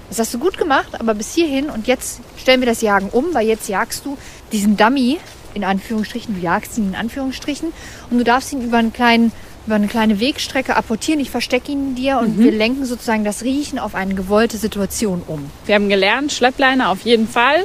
das 0.08 0.18
hast 0.18 0.34
du 0.34 0.38
gut 0.38 0.56
gemacht, 0.56 0.98
aber 0.98 1.14
bis 1.14 1.34
hierhin 1.34 1.68
und 1.68 1.86
jetzt 1.86 2.20
stellen 2.38 2.60
wir 2.60 2.66
das 2.66 2.80
Jagen 2.80 3.10
um, 3.10 3.34
weil 3.34 3.46
jetzt 3.46 3.68
jagst 3.68 4.06
du 4.06 4.16
diesen 4.50 4.76
Dummy 4.76 5.18
in 5.54 5.64
Anführungsstrichen, 5.64 6.34
du 6.34 6.40
jagst 6.40 6.78
ihn 6.78 6.88
in 6.88 6.94
Anführungsstrichen 6.94 7.72
und 8.10 8.18
du 8.18 8.24
darfst 8.24 8.52
ihn 8.52 8.62
über 8.62 8.78
einen 8.78 8.92
kleinen 8.92 9.32
über 9.64 9.76
eine 9.76 9.86
kleine 9.86 10.18
Wegstrecke 10.18 10.74
apportieren. 10.74 11.20
Ich 11.20 11.30
verstecke 11.30 11.70
ihn 11.70 11.94
dir 11.94 12.18
und 12.18 12.36
wir 12.36 12.50
lenken 12.50 12.84
sozusagen 12.84 13.22
das 13.22 13.44
Riechen 13.44 13.78
auf 13.78 13.94
eine 13.94 14.14
gewollte 14.14 14.56
Situation 14.56 15.22
um. 15.28 15.48
Wir 15.66 15.76
haben 15.76 15.88
gelernt, 15.88 16.32
Schleppleine 16.32 16.88
auf 16.88 17.02
jeden 17.02 17.28
Fall. 17.28 17.64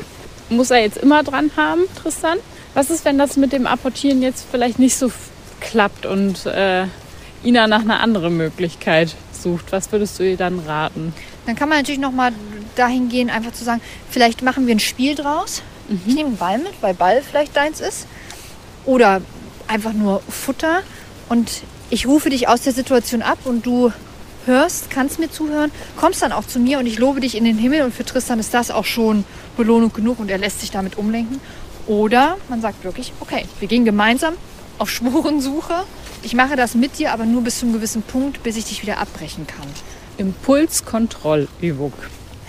Muss 0.49 0.69
er 0.69 0.79
jetzt 0.81 0.97
immer 0.97 1.23
dran 1.23 1.49
haben, 1.57 1.81
Tristan. 1.99 2.37
Was 2.77 2.91
ist, 2.91 3.05
wenn 3.05 3.17
das 3.17 3.37
mit 3.37 3.53
dem 3.53 3.65
Apportieren 3.65 4.21
jetzt 4.21 4.45
vielleicht 4.51 4.77
nicht 4.77 4.95
so 4.95 5.11
klappt 5.61 6.05
und 6.05 6.45
äh, 6.45 6.85
Ina 7.43 7.65
nach 7.65 7.81
einer 7.81 8.01
anderen 8.01 8.37
Möglichkeit 8.37 9.15
sucht? 9.33 9.71
Was 9.71 9.91
würdest 9.91 10.19
du 10.19 10.23
ihr 10.29 10.37
dann 10.37 10.59
raten? 10.59 11.11
Dann 11.47 11.55
kann 11.55 11.69
man 11.69 11.79
natürlich 11.79 11.99
noch 11.99 12.11
mal 12.11 12.33
dahin 12.75 13.09
gehen, 13.09 13.31
einfach 13.31 13.51
zu 13.51 13.63
sagen, 13.63 13.81
vielleicht 14.11 14.43
machen 14.43 14.67
wir 14.67 14.75
ein 14.75 14.79
Spiel 14.79 15.15
draus. 15.15 15.63
Ich 16.05 16.13
nehme 16.13 16.27
einen 16.27 16.37
Ball 16.37 16.59
mit, 16.59 16.73
weil 16.81 16.93
Ball 16.93 17.23
vielleicht 17.27 17.55
deins 17.55 17.81
ist. 17.81 18.05
Oder 18.85 19.23
einfach 19.67 19.93
nur 19.93 20.21
Futter. 20.29 20.83
Und 21.29 21.63
ich 21.89 22.05
rufe 22.05 22.29
dich 22.29 22.47
aus 22.47 22.61
der 22.61 22.73
Situation 22.73 23.23
ab 23.23 23.39
und 23.45 23.65
du 23.65 23.91
hörst, 24.45 24.91
kannst 24.91 25.17
mir 25.17 25.31
zuhören, 25.31 25.71
kommst 25.95 26.21
dann 26.21 26.31
auch 26.31 26.45
zu 26.45 26.59
mir 26.59 26.77
und 26.77 26.85
ich 26.85 26.99
lobe 26.99 27.21
dich 27.21 27.35
in 27.35 27.43
den 27.43 27.57
Himmel. 27.57 27.81
Und 27.81 27.95
für 27.95 28.05
Tristan 28.05 28.39
ist 28.39 28.53
das 28.53 28.69
auch 28.69 28.85
schon 28.85 29.25
Belohnung 29.57 29.91
genug 29.91 30.19
und 30.19 30.29
er 30.29 30.37
lässt 30.37 30.61
sich 30.61 30.69
damit 30.69 30.99
umlenken. 30.99 31.41
Oder 31.87 32.37
man 32.49 32.61
sagt 32.61 32.83
wirklich, 32.83 33.13
okay, 33.19 33.45
wir 33.59 33.67
gehen 33.67 33.85
gemeinsam 33.85 34.33
auf 34.77 34.89
Spurensuche. 34.89 35.83
Ich 36.23 36.33
mache 36.33 36.55
das 36.55 36.75
mit 36.75 36.99
dir, 36.99 37.13
aber 37.13 37.25
nur 37.25 37.41
bis 37.43 37.59
zu 37.59 37.65
einem 37.65 37.73
gewissen 37.73 38.01
Punkt, 38.01 38.43
bis 38.43 38.57
ich 38.57 38.65
dich 38.65 38.81
wieder 38.81 38.97
abbrechen 38.99 39.47
kann. 39.47 39.67
Impulskontrollübung. 40.17 41.93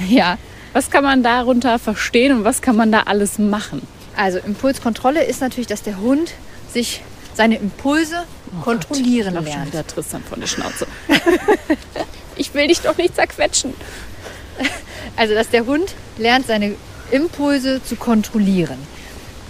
Ja, 0.08 0.38
Was 0.72 0.90
kann 0.90 1.02
man 1.04 1.22
darunter 1.22 1.78
verstehen 1.78 2.36
und 2.38 2.44
was 2.44 2.60
kann 2.62 2.76
man 2.76 2.92
da 2.92 3.02
alles 3.04 3.38
machen? 3.38 3.82
Also 4.16 4.38
Impulskontrolle 4.38 5.24
ist 5.24 5.40
natürlich, 5.40 5.66
dass 5.66 5.82
der 5.82 5.98
Hund 5.98 6.32
sich 6.72 7.02
seine 7.34 7.56
Impulse 7.56 8.24
kontrollieren 8.62 9.34
Lauf 9.34 9.44
schon 9.44 9.52
lernt. 9.54 9.72
wieder 9.72 9.86
Tristan 9.86 10.22
von 10.28 10.40
der 10.40 10.46
Schnauze. 10.46 10.86
ich 12.36 12.52
will 12.54 12.66
dich 12.68 12.80
doch 12.80 12.96
nicht 12.96 13.14
zerquetschen. 13.14 13.74
Also 15.16 15.34
dass 15.34 15.48
der 15.50 15.66
Hund 15.66 15.94
lernt, 16.18 16.46
seine 16.46 16.74
Impulse 17.10 17.82
zu 17.82 17.96
kontrollieren. 17.96 18.78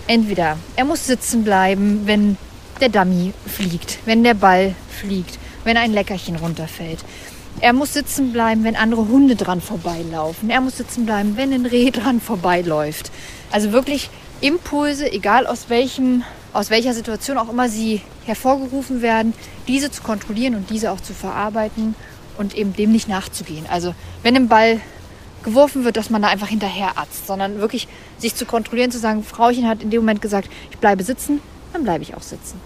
Entweder 0.08 0.56
er 0.74 0.86
muss 0.86 1.06
sitzen 1.06 1.44
bleiben, 1.44 2.06
wenn 2.06 2.38
der 2.80 2.88
Dummy 2.88 3.34
fliegt, 3.46 3.98
wenn 4.06 4.24
der 4.24 4.32
Ball 4.32 4.74
fliegt, 4.88 5.38
wenn 5.64 5.76
ein 5.76 5.92
Leckerchen 5.92 6.36
runterfällt. 6.36 7.00
Er 7.60 7.74
muss 7.74 7.92
sitzen 7.92 8.32
bleiben, 8.32 8.64
wenn 8.64 8.74
andere 8.74 9.06
Hunde 9.06 9.36
dran 9.36 9.60
vorbeilaufen. 9.60 10.48
Er 10.48 10.62
muss 10.62 10.78
sitzen 10.78 11.04
bleiben, 11.04 11.36
wenn 11.36 11.52
ein 11.52 11.66
Reh 11.66 11.90
dran 11.90 12.22
vorbeiläuft. 12.22 13.10
Also 13.50 13.72
wirklich 13.72 14.08
Impulse, 14.40 15.12
egal 15.12 15.46
aus 15.46 15.68
welchem, 15.68 16.22
aus 16.54 16.70
welcher 16.70 16.94
Situation 16.94 17.36
auch 17.36 17.50
immer 17.50 17.68
sie 17.68 18.00
hervorgerufen 18.24 19.02
werden, 19.02 19.34
diese 19.66 19.90
zu 19.90 20.02
kontrollieren 20.02 20.54
und 20.54 20.70
diese 20.70 20.90
auch 20.90 21.00
zu 21.00 21.12
verarbeiten 21.12 21.94
und 22.38 22.54
eben 22.54 22.72
dem 22.72 22.92
nicht 22.92 23.08
nachzugehen. 23.08 23.66
Also 23.68 23.94
wenn 24.22 24.36
ein 24.36 24.48
Ball 24.48 24.80
geworfen 25.42 25.84
wird, 25.84 25.96
dass 25.96 26.10
man 26.10 26.22
da 26.22 26.28
einfach 26.28 26.48
hinterher 26.48 26.92
atzt, 26.96 27.26
sondern 27.26 27.60
wirklich 27.60 27.88
sich 28.18 28.34
zu 28.34 28.46
kontrollieren, 28.46 28.90
zu 28.90 28.98
sagen, 28.98 29.22
Frauchen 29.22 29.68
hat 29.68 29.82
in 29.82 29.90
dem 29.90 30.00
Moment 30.02 30.22
gesagt, 30.22 30.48
ich 30.70 30.78
bleibe 30.78 31.02
sitzen, 31.02 31.40
dann 31.72 31.84
bleibe 31.84 32.02
ich 32.02 32.14
auch 32.14 32.22
sitzen. 32.22 32.60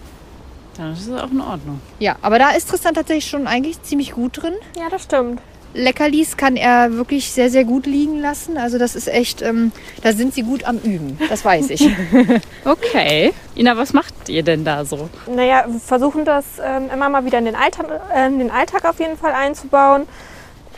Das 0.77 1.01
ist 1.01 1.13
auch 1.13 1.31
in 1.31 1.41
Ordnung. 1.41 1.81
Ja, 1.99 2.17
aber 2.23 2.39
da 2.39 2.51
ist 2.51 2.69
Tristan 2.69 2.95
tatsächlich 2.95 3.27
schon 3.27 3.47
eigentlich 3.47 3.83
ziemlich 3.83 4.13
gut 4.13 4.43
drin. 4.43 4.55
Ja, 4.77 4.89
das 4.89 5.03
stimmt. 5.05 5.41
Leckerlis 5.75 6.37
kann 6.37 6.57
er 6.57 6.93
wirklich 6.93 7.31
sehr, 7.31 7.49
sehr 7.49 7.65
gut 7.65 7.87
liegen 7.87 8.21
lassen. 8.21 8.59
Also 8.59 8.79
das 8.79 8.95
ist 8.95 9.09
echt, 9.09 9.41
ähm, 9.43 9.73
da 10.03 10.13
sind 10.13 10.35
sie 10.35 10.43
gut 10.43 10.65
am 10.65 10.79
Üben, 10.79 11.19
das 11.29 11.45
weiß 11.45 11.71
ich. 11.71 11.89
Okay. 12.65 13.33
Ina, 13.57 13.77
was 13.77 13.93
macht 13.93 14.29
ihr 14.29 14.43
denn 14.43 14.65
da 14.65 14.85
so? 14.85 15.09
Naja, 15.27 15.65
wir 15.67 15.81
versuchen 15.81 16.25
das 16.25 16.45
ähm, 16.63 16.91
immer 16.93 17.09
mal 17.09 17.25
wieder 17.25 17.39
in 17.39 17.45
den 17.45 17.57
Alltag, 17.57 17.87
äh, 18.15 18.27
in 18.27 18.39
den 18.39 18.51
Alltag 18.51 18.85
auf 18.85 19.01
jeden 19.01 19.17
Fall 19.17 19.33
einzubauen. 19.33 20.07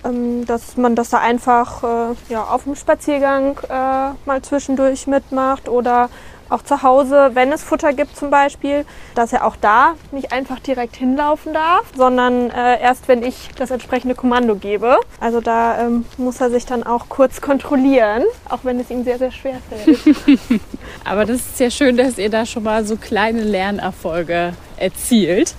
Ähm, 0.04 0.44
dass 0.46 0.76
man 0.76 0.94
das 0.94 1.10
da 1.10 1.18
einfach 1.18 1.82
äh, 1.82 2.14
ja, 2.28 2.44
auf 2.44 2.64
dem 2.64 2.76
Spaziergang 2.76 3.58
äh, 3.68 4.10
mal 4.26 4.42
zwischendurch 4.42 5.06
mitmacht 5.06 5.68
oder 5.68 6.10
auch 6.50 6.62
zu 6.62 6.82
Hause, 6.82 7.30
wenn 7.34 7.52
es 7.52 7.62
Futter 7.62 7.92
gibt 7.92 8.16
zum 8.16 8.30
Beispiel, 8.30 8.84
dass 9.14 9.32
er 9.32 9.46
auch 9.46 9.56
da 9.56 9.94
nicht 10.12 10.32
einfach 10.32 10.60
direkt 10.60 10.96
hinlaufen 10.96 11.52
darf, 11.54 11.84
sondern 11.96 12.50
äh, 12.50 12.80
erst 12.80 13.08
wenn 13.08 13.22
ich 13.22 13.48
das 13.56 13.70
entsprechende 13.70 14.14
Kommando 14.14 14.54
gebe. 14.56 14.98
Also 15.20 15.40
da 15.40 15.80
ähm, 15.80 16.04
muss 16.16 16.40
er 16.40 16.50
sich 16.50 16.66
dann 16.66 16.82
auch 16.82 17.08
kurz 17.08 17.40
kontrollieren, 17.40 18.24
auch 18.48 18.60
wenn 18.62 18.78
es 18.78 18.90
ihm 18.90 19.04
sehr, 19.04 19.18
sehr 19.18 19.32
schwer 19.32 19.56
fällt. 19.68 19.98
Aber 21.04 21.24
das 21.24 21.36
ist 21.36 21.60
ja 21.60 21.70
schön, 21.70 21.96
dass 21.96 22.18
ihr 22.18 22.30
da 22.30 22.46
schon 22.46 22.62
mal 22.62 22.84
so 22.84 22.96
kleine 22.96 23.42
Lernerfolge 23.42 24.52
erzielt. 24.76 25.54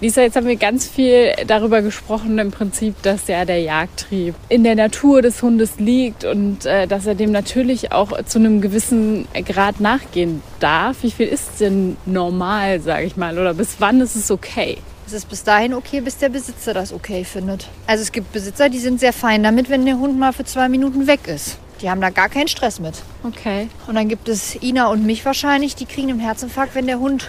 Lisa, 0.00 0.22
jetzt 0.22 0.34
haben 0.34 0.46
wir 0.46 0.56
ganz 0.56 0.86
viel 0.88 1.34
darüber 1.46 1.82
gesprochen, 1.82 2.38
im 2.38 2.50
Prinzip, 2.50 3.02
dass 3.02 3.28
ja 3.28 3.44
der 3.44 3.60
Jagdtrieb 3.60 4.34
in 4.48 4.64
der 4.64 4.74
Natur 4.74 5.20
des 5.20 5.42
Hundes 5.42 5.78
liegt 5.78 6.24
und 6.24 6.64
äh, 6.64 6.86
dass 6.86 7.04
er 7.04 7.14
dem 7.14 7.30
natürlich 7.32 7.92
auch 7.92 8.22
zu 8.24 8.38
einem 8.38 8.62
gewissen 8.62 9.28
Grad 9.44 9.78
nachgehen 9.80 10.42
darf. 10.58 11.02
Wie 11.02 11.10
viel 11.10 11.28
ist 11.28 11.60
denn 11.60 11.98
normal, 12.06 12.80
sage 12.80 13.04
ich 13.04 13.18
mal, 13.18 13.38
oder 13.38 13.52
bis 13.52 13.76
wann 13.78 14.00
ist 14.00 14.16
es 14.16 14.30
okay? 14.30 14.78
Es 15.06 15.12
ist 15.12 15.28
bis 15.28 15.44
dahin 15.44 15.74
okay, 15.74 16.00
bis 16.00 16.16
der 16.16 16.30
Besitzer 16.30 16.72
das 16.72 16.94
okay 16.94 17.22
findet. 17.24 17.68
Also 17.86 18.02
es 18.02 18.10
gibt 18.10 18.32
Besitzer, 18.32 18.70
die 18.70 18.78
sind 18.78 19.00
sehr 19.00 19.12
fein 19.12 19.42
damit, 19.42 19.68
wenn 19.68 19.84
der 19.84 19.98
Hund 19.98 20.18
mal 20.18 20.32
für 20.32 20.44
zwei 20.44 20.70
Minuten 20.70 21.08
weg 21.08 21.26
ist. 21.26 21.58
Die 21.82 21.90
haben 21.90 22.00
da 22.00 22.08
gar 22.08 22.30
keinen 22.30 22.48
Stress 22.48 22.80
mit. 22.80 22.94
Okay. 23.22 23.68
Und 23.86 23.96
dann 23.96 24.08
gibt 24.08 24.28
es 24.30 24.62
Ina 24.62 24.86
und 24.88 25.04
mich 25.04 25.26
wahrscheinlich, 25.26 25.74
die 25.74 25.86
kriegen 25.86 26.08
einen 26.08 26.20
Herzinfarkt, 26.20 26.74
wenn 26.74 26.86
der 26.86 27.00
Hund 27.00 27.28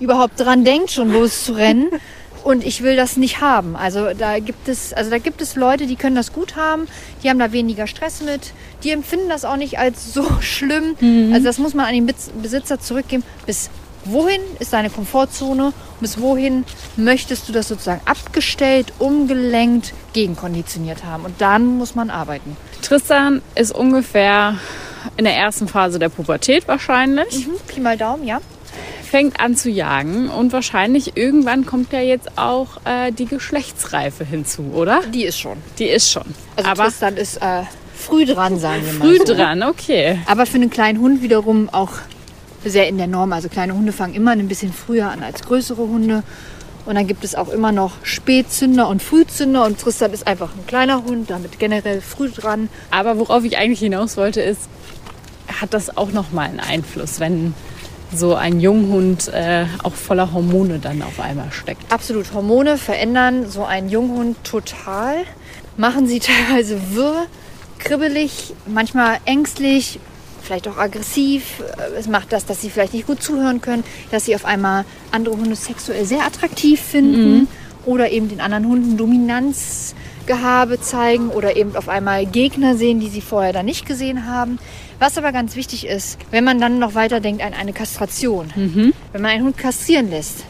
überhaupt 0.00 0.40
dran 0.40 0.64
denkt, 0.64 0.90
schon 0.90 1.12
loszurennen. 1.12 1.88
Und 2.44 2.64
ich 2.64 2.82
will 2.84 2.94
das 2.94 3.16
nicht 3.16 3.40
haben. 3.40 3.74
Also 3.74 4.14
da 4.16 4.38
gibt 4.38 4.68
es, 4.68 4.92
also 4.92 5.10
da 5.10 5.18
gibt 5.18 5.42
es 5.42 5.56
Leute, 5.56 5.86
die 5.88 5.96
können 5.96 6.14
das 6.14 6.32
gut 6.32 6.54
haben, 6.54 6.86
die 7.24 7.28
haben 7.28 7.40
da 7.40 7.50
weniger 7.50 7.88
Stress 7.88 8.22
mit, 8.22 8.52
die 8.84 8.90
empfinden 8.90 9.28
das 9.28 9.44
auch 9.44 9.56
nicht 9.56 9.80
als 9.80 10.14
so 10.14 10.24
schlimm. 10.40 10.94
Also 11.32 11.44
das 11.44 11.58
muss 11.58 11.74
man 11.74 11.86
an 11.86 11.94
den 11.94 12.06
Besitzer 12.40 12.78
zurückgeben. 12.78 13.24
Bis 13.46 13.68
wohin 14.04 14.40
ist 14.60 14.72
deine 14.72 14.90
Komfortzone? 14.90 15.72
Bis 16.00 16.20
wohin 16.20 16.64
möchtest 16.96 17.48
du 17.48 17.52
das 17.52 17.66
sozusagen 17.66 18.00
abgestellt, 18.04 18.92
umgelenkt, 19.00 19.92
gegenkonditioniert 20.12 21.04
haben? 21.04 21.24
Und 21.24 21.40
dann 21.40 21.78
muss 21.78 21.96
man 21.96 22.10
arbeiten. 22.10 22.56
Tristan 22.80 23.42
ist 23.56 23.74
ungefähr 23.74 24.56
in 25.16 25.24
der 25.24 25.34
ersten 25.34 25.66
Phase 25.66 25.98
der 25.98 26.10
Pubertät 26.10 26.68
wahrscheinlich. 26.68 27.46
Mhm. 27.46 27.54
Pi 27.66 27.80
mal 27.80 27.96
Daumen, 27.96 28.24
ja. 28.24 28.40
Fängt 29.06 29.40
an 29.40 29.56
zu 29.56 29.70
jagen 29.70 30.28
und 30.28 30.52
wahrscheinlich 30.52 31.16
irgendwann 31.16 31.66
kommt 31.66 31.92
ja 31.92 32.00
jetzt 32.00 32.36
auch 32.36 32.78
äh, 32.84 33.12
die 33.12 33.26
Geschlechtsreife 33.26 34.24
hinzu, 34.24 34.72
oder? 34.74 35.00
Die 35.12 35.24
ist 35.24 35.38
schon. 35.38 35.58
Die 35.78 35.86
ist 35.86 36.10
schon. 36.10 36.24
Also 36.56 36.70
aber 36.70 36.84
Tristan 36.84 37.16
ist 37.16 37.36
äh, 37.38 37.62
früh 37.94 38.26
dran, 38.26 38.58
sagen 38.58 38.84
wir 38.84 38.92
mal. 38.92 39.08
früh 39.08 39.18
so. 39.18 39.34
dran, 39.34 39.62
okay. 39.62 40.18
Aber 40.26 40.46
für 40.46 40.56
einen 40.56 40.70
kleinen 40.70 41.00
Hund 41.00 41.22
wiederum 41.22 41.68
auch 41.70 41.92
sehr 42.64 42.88
in 42.88 42.98
der 42.98 43.06
Norm. 43.06 43.32
Also 43.32 43.48
kleine 43.48 43.74
Hunde 43.74 43.92
fangen 43.92 44.14
immer 44.14 44.32
ein 44.32 44.48
bisschen 44.48 44.72
früher 44.72 45.10
an 45.10 45.22
als 45.22 45.42
größere 45.42 45.82
Hunde. 45.82 46.22
Und 46.84 46.94
dann 46.94 47.06
gibt 47.06 47.24
es 47.24 47.34
auch 47.34 47.48
immer 47.48 47.72
noch 47.72 47.92
Spätzünder 48.04 48.88
und 48.88 49.02
Frühzünder. 49.02 49.64
Und 49.64 49.80
Tristan 49.80 50.12
ist 50.12 50.26
einfach 50.26 50.50
ein 50.54 50.66
kleiner 50.66 51.02
Hund, 51.04 51.30
damit 51.30 51.58
generell 51.58 52.00
früh 52.00 52.30
dran. 52.30 52.68
Aber 52.90 53.18
worauf 53.18 53.44
ich 53.44 53.58
eigentlich 53.58 53.80
hinaus 53.80 54.16
wollte, 54.16 54.40
ist, 54.40 54.62
hat 55.60 55.74
das 55.74 55.96
auch 55.96 56.12
nochmal 56.12 56.48
einen 56.48 56.60
Einfluss, 56.60 57.18
wenn 57.18 57.54
so 58.14 58.34
ein 58.34 58.60
Junghund 58.60 59.28
äh, 59.28 59.66
auch 59.82 59.94
voller 59.94 60.32
Hormone 60.32 60.78
dann 60.78 61.02
auf 61.02 61.20
einmal 61.20 61.50
steckt. 61.52 61.92
Absolut, 61.92 62.32
Hormone 62.32 62.78
verändern 62.78 63.48
so 63.48 63.64
einen 63.64 63.88
Junghund 63.88 64.42
total. 64.44 65.24
Machen 65.76 66.06
sie 66.06 66.20
teilweise 66.20 66.78
wirr, 66.94 67.26
kribbelig, 67.78 68.54
manchmal 68.66 69.18
ängstlich, 69.24 69.98
vielleicht 70.42 70.68
auch 70.68 70.78
aggressiv. 70.78 71.62
Es 71.98 72.08
macht 72.08 72.32
das, 72.32 72.46
dass 72.46 72.60
sie 72.60 72.70
vielleicht 72.70 72.94
nicht 72.94 73.06
gut 73.06 73.22
zuhören 73.22 73.60
können, 73.60 73.84
dass 74.10 74.24
sie 74.24 74.34
auf 74.34 74.44
einmal 74.44 74.84
andere 75.10 75.36
Hunde 75.36 75.56
sexuell 75.56 76.06
sehr 76.06 76.24
attraktiv 76.24 76.80
finden 76.80 77.48
oder 77.84 78.10
eben 78.10 78.28
den 78.28 78.40
anderen 78.40 78.66
Hunden 78.66 78.96
Dominanzgehabe 80.26 80.80
zeigen 80.80 81.28
oder 81.28 81.56
eben 81.56 81.76
auf 81.76 81.88
einmal 81.88 82.26
Gegner 82.26 82.76
sehen, 82.76 83.00
die 83.00 83.08
sie 83.08 83.20
vorher 83.20 83.52
dann 83.52 83.66
nicht 83.66 83.86
gesehen 83.86 84.26
haben. 84.26 84.58
Was 84.98 85.18
aber 85.18 85.32
ganz 85.32 85.56
wichtig 85.56 85.86
ist, 85.86 86.18
wenn 86.30 86.44
man 86.44 86.60
dann 86.60 86.78
noch 86.78 86.94
weiter 86.94 87.20
denkt 87.20 87.42
an 87.42 87.52
eine 87.54 87.72
Kastration. 87.72 88.50
Wenn 88.56 89.22
man 89.22 89.30
einen 89.30 89.44
Hund 89.44 89.58
kastrieren 89.58 90.10
lässt, 90.10 90.44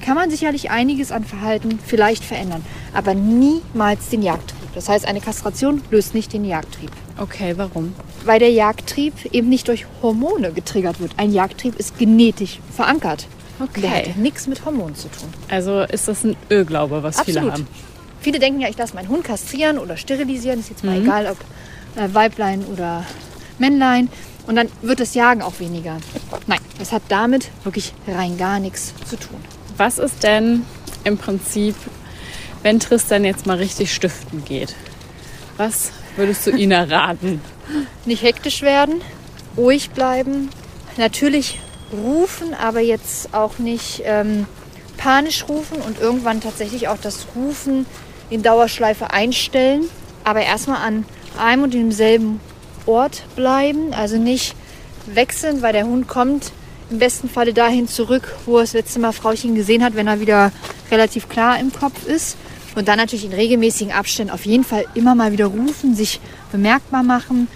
kann 0.00 0.16
man 0.16 0.30
sicherlich 0.30 0.70
einiges 0.70 1.12
an 1.12 1.24
Verhalten 1.24 1.78
vielleicht 1.84 2.24
verändern, 2.24 2.64
aber 2.92 3.14
niemals 3.14 4.08
den 4.08 4.22
Jagdtrieb. 4.22 4.58
Das 4.74 4.88
heißt, 4.88 5.06
eine 5.06 5.20
Kastration 5.20 5.80
löst 5.90 6.14
nicht 6.14 6.32
den 6.32 6.44
Jagdtrieb. 6.44 6.90
Okay, 7.18 7.54
warum? 7.56 7.92
Weil 8.24 8.40
der 8.40 8.50
Jagdtrieb 8.50 9.26
eben 9.32 9.48
nicht 9.48 9.68
durch 9.68 9.86
Hormone 10.02 10.50
getriggert 10.52 10.98
wird. 10.98 11.12
Ein 11.18 11.32
Jagdtrieb 11.32 11.76
ist 11.78 11.98
genetisch 11.98 12.58
verankert. 12.74 13.26
Der 13.60 13.68
Okay. 13.68 14.08
hat 14.08 14.16
nichts 14.16 14.48
mit 14.48 14.64
Hormonen 14.64 14.96
zu 14.96 15.08
tun. 15.08 15.28
Also 15.48 15.82
ist 15.82 16.08
das 16.08 16.24
ein 16.24 16.34
Irrglaube, 16.48 17.02
was 17.04 17.20
viele 17.20 17.40
Absolut. 17.42 17.52
haben. 17.52 17.68
Viele 18.22 18.38
denken 18.38 18.60
ja, 18.60 18.68
ich 18.68 18.78
lasse 18.78 18.94
meinen 18.94 19.08
Hund 19.08 19.24
kastrieren 19.24 19.78
oder 19.78 19.96
sterilisieren. 19.96 20.60
Ist 20.60 20.70
jetzt 20.70 20.84
mal 20.84 21.00
egal, 21.00 21.26
ob 21.26 21.38
äh, 21.96 22.14
Weiblein 22.14 22.64
oder 22.64 23.04
Männlein. 23.58 24.08
Und 24.46 24.56
dann 24.56 24.68
wird 24.80 25.00
das 25.00 25.14
Jagen 25.14 25.42
auch 25.42 25.58
weniger. 25.60 25.98
Nein, 26.46 26.60
das 26.78 26.92
hat 26.92 27.02
damit 27.08 27.50
wirklich 27.64 27.92
rein 28.08 28.38
gar 28.38 28.60
nichts 28.60 28.94
zu 29.08 29.16
tun. 29.16 29.36
Was 29.76 29.98
ist 29.98 30.22
denn 30.22 30.64
im 31.04 31.18
Prinzip, 31.18 31.74
wenn 32.62 32.80
Tristan 32.80 33.24
jetzt 33.24 33.46
mal 33.46 33.56
richtig 33.56 33.92
stiften 33.92 34.44
geht? 34.44 34.74
Was 35.56 35.92
würdest 36.16 36.46
du 36.46 36.50
Ina 36.56 36.84
raten? 36.84 37.40
Nicht 38.04 38.22
hektisch 38.22 38.62
werden, 38.62 39.00
ruhig 39.56 39.90
bleiben, 39.90 40.50
natürlich 40.96 41.60
rufen, 41.92 42.54
aber 42.54 42.80
jetzt 42.80 43.34
auch 43.34 43.58
nicht 43.58 44.02
ähm, 44.04 44.46
panisch 44.96 45.46
rufen 45.48 45.80
und 45.80 46.00
irgendwann 46.00 46.40
tatsächlich 46.40 46.88
auch 46.88 46.98
das 46.98 47.26
Rufen 47.34 47.86
in 48.32 48.42
Dauerschleife 48.42 49.10
einstellen, 49.10 49.84
aber 50.24 50.42
erstmal 50.42 50.86
an 50.86 51.04
einem 51.38 51.64
und 51.64 51.74
demselben 51.74 52.40
Ort 52.86 53.22
bleiben, 53.36 53.92
also 53.92 54.16
nicht 54.16 54.54
wechseln, 55.06 55.62
weil 55.62 55.72
der 55.72 55.86
Hund 55.86 56.08
kommt 56.08 56.52
im 56.90 56.98
besten 56.98 57.28
Falle 57.28 57.52
dahin 57.52 57.88
zurück, 57.88 58.34
wo 58.46 58.56
er 58.56 58.62
das 58.62 58.72
letzte 58.72 59.00
Mal 59.00 59.12
Frauchen 59.12 59.54
gesehen 59.54 59.82
hat, 59.82 59.94
wenn 59.94 60.06
er 60.06 60.20
wieder 60.20 60.52
relativ 60.90 61.28
klar 61.28 61.58
im 61.58 61.72
Kopf 61.72 62.06
ist. 62.06 62.36
Und 62.74 62.88
dann 62.88 62.96
natürlich 62.96 63.24
in 63.24 63.32
regelmäßigen 63.32 63.92
Abständen 63.92 64.32
auf 64.32 64.46
jeden 64.46 64.64
Fall 64.64 64.86
immer 64.94 65.14
mal 65.14 65.32
wieder 65.32 65.46
rufen, 65.46 65.94
sich 65.94 66.20
bemerkbar 66.50 67.02
machen. 67.02 67.48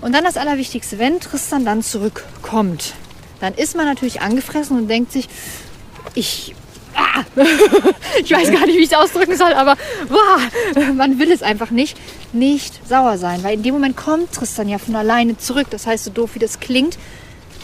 Und 0.00 0.14
dann 0.14 0.24
das 0.24 0.36
Allerwichtigste, 0.36 0.98
wenn 0.98 1.18
Tristan 1.18 1.64
dann 1.64 1.82
zurückkommt, 1.82 2.94
dann 3.40 3.54
ist 3.54 3.76
man 3.76 3.86
natürlich 3.86 4.20
angefressen 4.20 4.76
und 4.76 4.88
denkt 4.88 5.12
sich, 5.12 5.28
ich, 6.14 6.54
ah, 6.98 7.24
ich 8.22 8.30
weiß 8.30 8.50
gar 8.50 8.66
nicht, 8.66 8.76
wie 8.76 8.82
ich 8.82 8.92
es 8.92 8.94
ausdrücken 8.94 9.36
soll, 9.36 9.52
aber 9.52 9.76
wow, 10.08 10.94
man 10.94 11.18
will 11.18 11.30
es 11.30 11.42
einfach 11.42 11.70
nicht, 11.70 11.96
nicht 12.32 12.86
sauer 12.86 13.18
sein, 13.18 13.42
weil 13.42 13.54
in 13.54 13.62
dem 13.62 13.74
Moment 13.74 13.96
kommt 13.96 14.32
Tristan 14.32 14.68
ja 14.68 14.78
von 14.78 14.96
alleine 14.96 15.38
zurück. 15.38 15.68
Das 15.70 15.86
heißt, 15.86 16.04
so 16.04 16.10
doof 16.10 16.30
wie 16.34 16.38
das 16.38 16.60
klingt, 16.60 16.98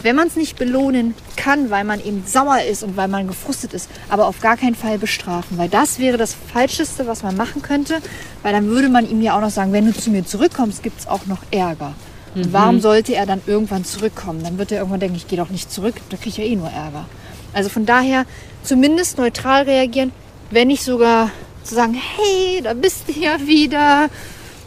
wenn 0.02 0.16
man 0.16 0.28
es 0.28 0.36
nicht 0.36 0.56
belohnen 0.58 1.14
kann, 1.36 1.70
weil 1.70 1.84
man 1.84 2.04
eben 2.04 2.24
sauer 2.26 2.60
ist 2.62 2.82
und 2.82 2.96
weil 2.96 3.08
man 3.08 3.26
gefrustet 3.26 3.72
ist, 3.72 3.88
aber 4.08 4.26
auf 4.26 4.40
gar 4.40 4.56
keinen 4.56 4.74
Fall 4.74 4.98
bestrafen, 4.98 5.56
weil 5.56 5.68
das 5.68 5.98
wäre 5.98 6.18
das 6.18 6.36
Falscheste, 6.52 7.06
was 7.06 7.22
man 7.22 7.36
machen 7.36 7.62
könnte, 7.62 7.98
weil 8.42 8.52
dann 8.52 8.66
würde 8.66 8.90
man 8.90 9.08
ihm 9.08 9.22
ja 9.22 9.36
auch 9.36 9.40
noch 9.40 9.50
sagen, 9.50 9.72
wenn 9.72 9.86
du 9.86 9.94
zu 9.94 10.10
mir 10.10 10.24
zurückkommst, 10.24 10.82
gibt 10.82 11.00
es 11.00 11.06
auch 11.06 11.26
noch 11.26 11.38
Ärger. 11.50 11.94
Und 12.34 12.52
warum 12.52 12.80
sollte 12.80 13.14
er 13.14 13.26
dann 13.26 13.40
irgendwann 13.46 13.84
zurückkommen? 13.84 14.42
Dann 14.42 14.58
wird 14.58 14.72
er 14.72 14.78
irgendwann 14.78 14.98
denken, 14.98 15.16
ich 15.16 15.28
gehe 15.28 15.38
doch 15.38 15.50
nicht 15.50 15.70
zurück, 15.70 15.94
da 16.10 16.16
kriege 16.16 16.30
ich 16.30 16.36
ja 16.36 16.44
eh 16.44 16.56
nur 16.56 16.68
Ärger. 16.68 17.06
Also 17.52 17.68
von 17.68 17.86
daher 17.86 18.26
zumindest 18.64 19.18
neutral 19.18 19.62
reagieren, 19.62 20.12
wenn 20.50 20.68
nicht 20.68 20.82
sogar 20.82 21.30
zu 21.62 21.74
sagen, 21.74 21.94
hey, 21.94 22.60
da 22.62 22.74
bist 22.74 23.04
du 23.08 23.12
ja 23.12 23.38
wieder. 23.46 24.08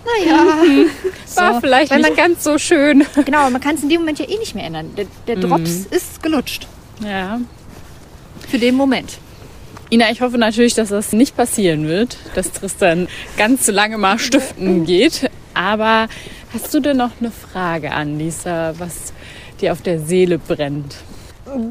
Naja, 0.05 0.45
War 1.35 1.59
vielleicht 1.59 1.91
weil 1.91 1.97
nicht 1.99 2.09
man, 2.09 2.17
ganz 2.17 2.43
so 2.43 2.57
schön. 2.57 3.05
genau, 3.25 3.49
man 3.49 3.59
kann 3.61 3.75
es 3.75 3.83
in 3.83 3.89
dem 3.89 3.99
Moment 4.01 4.19
ja 4.19 4.25
eh 4.29 4.37
nicht 4.37 4.55
mehr 4.55 4.63
ändern. 4.65 4.93
Der, 4.95 5.05
der 5.27 5.35
Drops 5.35 5.85
ist 5.91 6.23
gelutscht 6.23 6.65
Ja. 7.03 7.39
für 8.49 8.57
den 8.57 8.75
Moment. 8.75 9.17
Ina, 9.89 10.09
ich 10.11 10.21
hoffe 10.21 10.37
natürlich, 10.37 10.73
dass 10.73 10.89
das 10.89 11.13
nicht 11.13 11.35
passieren 11.37 11.87
wird, 11.87 12.17
dass 12.35 12.51
Tristan 12.51 13.07
ganz 13.37 13.65
so 13.65 13.71
lange 13.71 13.97
mal 13.97 14.17
stiften 14.19 14.85
geht. 14.85 15.29
Aber 15.53 16.07
hast 16.53 16.73
du 16.73 16.79
denn 16.79 16.97
noch 16.97 17.11
eine 17.19 17.31
Frage 17.31 17.91
an 17.91 18.17
Lisa, 18.19 18.73
was 18.79 19.13
dir 19.61 19.71
auf 19.71 19.81
der 19.81 19.99
Seele 19.99 20.39
brennt? 20.39 20.95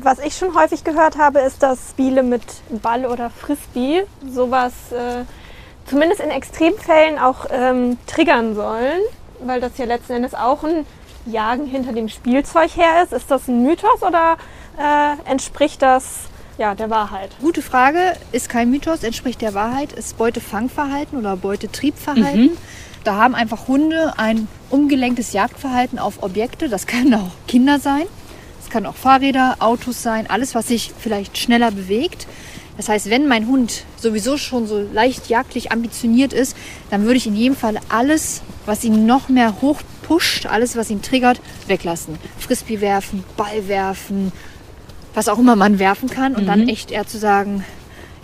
Was 0.03 0.19
ich 0.19 0.37
schon 0.37 0.55
häufig 0.55 0.85
gehört 0.85 1.19
habe, 1.19 1.41
ist, 1.41 1.63
dass 1.63 1.91
Spiele 1.91 2.23
mit 2.23 2.43
Ball 2.83 3.07
oder 3.07 3.31
Frisbee 3.31 4.05
sowas 4.29 4.73
äh, 4.93 5.25
zumindest 5.87 6.21
in 6.21 6.31
Extremfällen 6.31 7.19
auch 7.19 7.47
ähm, 7.51 7.99
triggern 8.07 8.55
sollen, 8.55 9.01
weil 9.41 9.61
das 9.61 9.77
ja 9.79 9.85
letzten 9.85 10.15
Endes 10.15 10.35
auch 10.35 10.65
ein 10.65 10.87
Jagen 11.27 11.67
hinter 11.67 11.93
dem 11.93 12.09
Spielzeug 12.09 12.77
her 12.77 13.03
ist. 13.03 13.13
Ist 13.13 13.31
das 13.31 13.49
ein 13.49 13.63
Mythos 13.63 14.03
oder 14.03 14.37
äh, 14.79 15.31
entspricht 15.31 15.83
das 15.83 16.29
ja, 16.59 16.75
der 16.75 16.91
Wahrheit? 16.91 17.31
Gute 17.41 17.63
Frage, 17.63 18.17
ist 18.33 18.49
kein 18.49 18.71
Mythos, 18.71 19.03
entspricht 19.03 19.43
der 19.43 19.55
Wahrheit, 19.55 19.93
ist 19.93 20.17
Beutefangverhalten 20.17 21.19
oder 21.19 21.37
Beutetriebverhalten. 21.37 22.57
Da 23.05 23.17
haben 23.17 23.35
einfach 23.35 23.69
Hunde 23.69 24.15
ein 24.17 24.49
umgelenktes 24.71 25.33
Jagdverhalten 25.33 25.99
auf 25.99 26.23
Objekte. 26.23 26.69
Das 26.69 26.87
können 26.87 27.15
auch 27.15 27.31
Kinder 27.47 27.79
sein, 27.79 28.05
es 28.67 28.71
kann 28.73 28.85
auch 28.85 28.97
Fahrräder, 28.97 29.57
Autos 29.61 30.03
sein, 30.03 30.29
alles, 30.29 30.57
was 30.57 30.67
sich 30.67 30.93
vielleicht 30.99 31.39
schneller 31.39 31.71
bewegt. 31.71 32.27
Das 32.77 32.89
heißt, 32.89 33.09
wenn 33.11 33.29
mein 33.29 33.47
Hund 33.47 33.85
sowieso 33.97 34.37
schon 34.39 34.67
so 34.67 34.85
leicht 34.93 35.29
jagdlich 35.29 35.71
ambitioniert 35.71 36.33
ist, 36.33 36.57
dann 36.91 37.05
würde 37.05 37.17
ich 37.17 37.29
in 37.29 37.37
jedem 37.37 37.55
Fall 37.55 37.79
alles, 37.89 38.43
was 38.67 38.83
ihn 38.83 39.07
noch 39.07 39.29
mehr 39.29 39.63
hochpusht, 39.63 40.47
alles, 40.47 40.77
was 40.77 40.91
ihn 40.91 41.01
triggert, 41.01 41.41
weglassen. 41.69 42.19
Frisbee 42.39 42.81
werfen, 42.81 43.23
Ball 43.37 43.69
werfen, 43.69 44.33
was 45.15 45.29
auch 45.29 45.39
immer 45.39 45.55
man 45.55 45.79
werfen 45.79 46.11
kann 46.11 46.35
und 46.35 46.47
dann 46.47 46.69
echt 46.69 46.91
eher 46.91 47.07
zu 47.07 47.19
sagen, 47.19 47.65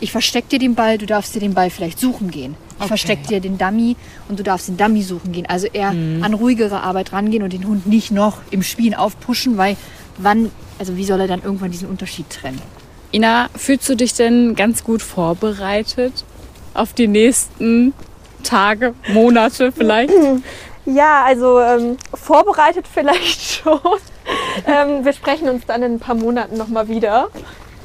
ich 0.00 0.10
versteck 0.10 0.48
dir 0.48 0.58
den 0.58 0.74
Ball, 0.74 0.98
du 0.98 1.06
darfst 1.06 1.36
dir 1.36 1.40
den 1.40 1.54
Ball 1.54 1.70
vielleicht 1.70 2.00
suchen 2.00 2.32
gehen. 2.32 2.56
Ich 2.80 2.88
versteck 2.88 3.24
dir 3.28 3.38
den 3.38 3.58
Dummy 3.58 3.94
und 4.28 4.40
du 4.40 4.42
darfst 4.42 4.66
den 4.66 4.76
Dummy 4.76 5.02
suchen 5.02 5.30
gehen. 5.30 5.46
Also 5.46 5.68
eher 5.68 5.90
an 5.90 6.34
ruhigere 6.34 6.82
Arbeit 6.82 7.12
rangehen 7.12 7.44
und 7.44 7.52
den 7.52 7.64
Hund 7.64 7.86
nicht 7.86 8.10
noch 8.10 8.38
im 8.50 8.64
Spielen 8.64 8.94
aufpushen, 8.94 9.56
weil 9.56 9.76
wann, 10.18 10.50
also 10.78 10.96
wie 10.96 11.04
soll 11.04 11.20
er 11.20 11.28
dann 11.28 11.42
irgendwann 11.42 11.70
diesen 11.70 11.88
Unterschied 11.88 12.28
trennen? 12.30 12.60
Ina, 13.12 13.48
fühlst 13.56 13.88
du 13.88 13.94
dich 13.94 14.14
denn 14.14 14.54
ganz 14.54 14.84
gut 14.84 15.02
vorbereitet 15.02 16.24
auf 16.74 16.92
die 16.94 17.08
nächsten 17.08 17.92
Tage, 18.42 18.94
Monate 19.12 19.72
vielleicht? 19.72 20.12
Ja, 20.84 21.22
also 21.24 21.60
ähm, 21.60 21.96
vorbereitet 22.12 22.86
vielleicht 22.92 23.40
schon. 23.62 23.78
ähm, 24.66 25.04
wir 25.04 25.12
sprechen 25.12 25.48
uns 25.48 25.64
dann 25.64 25.80
in 25.84 25.92
ein 25.94 25.98
paar 26.00 26.16
Monaten 26.16 26.56
nochmal 26.56 26.88
wieder, 26.88 27.28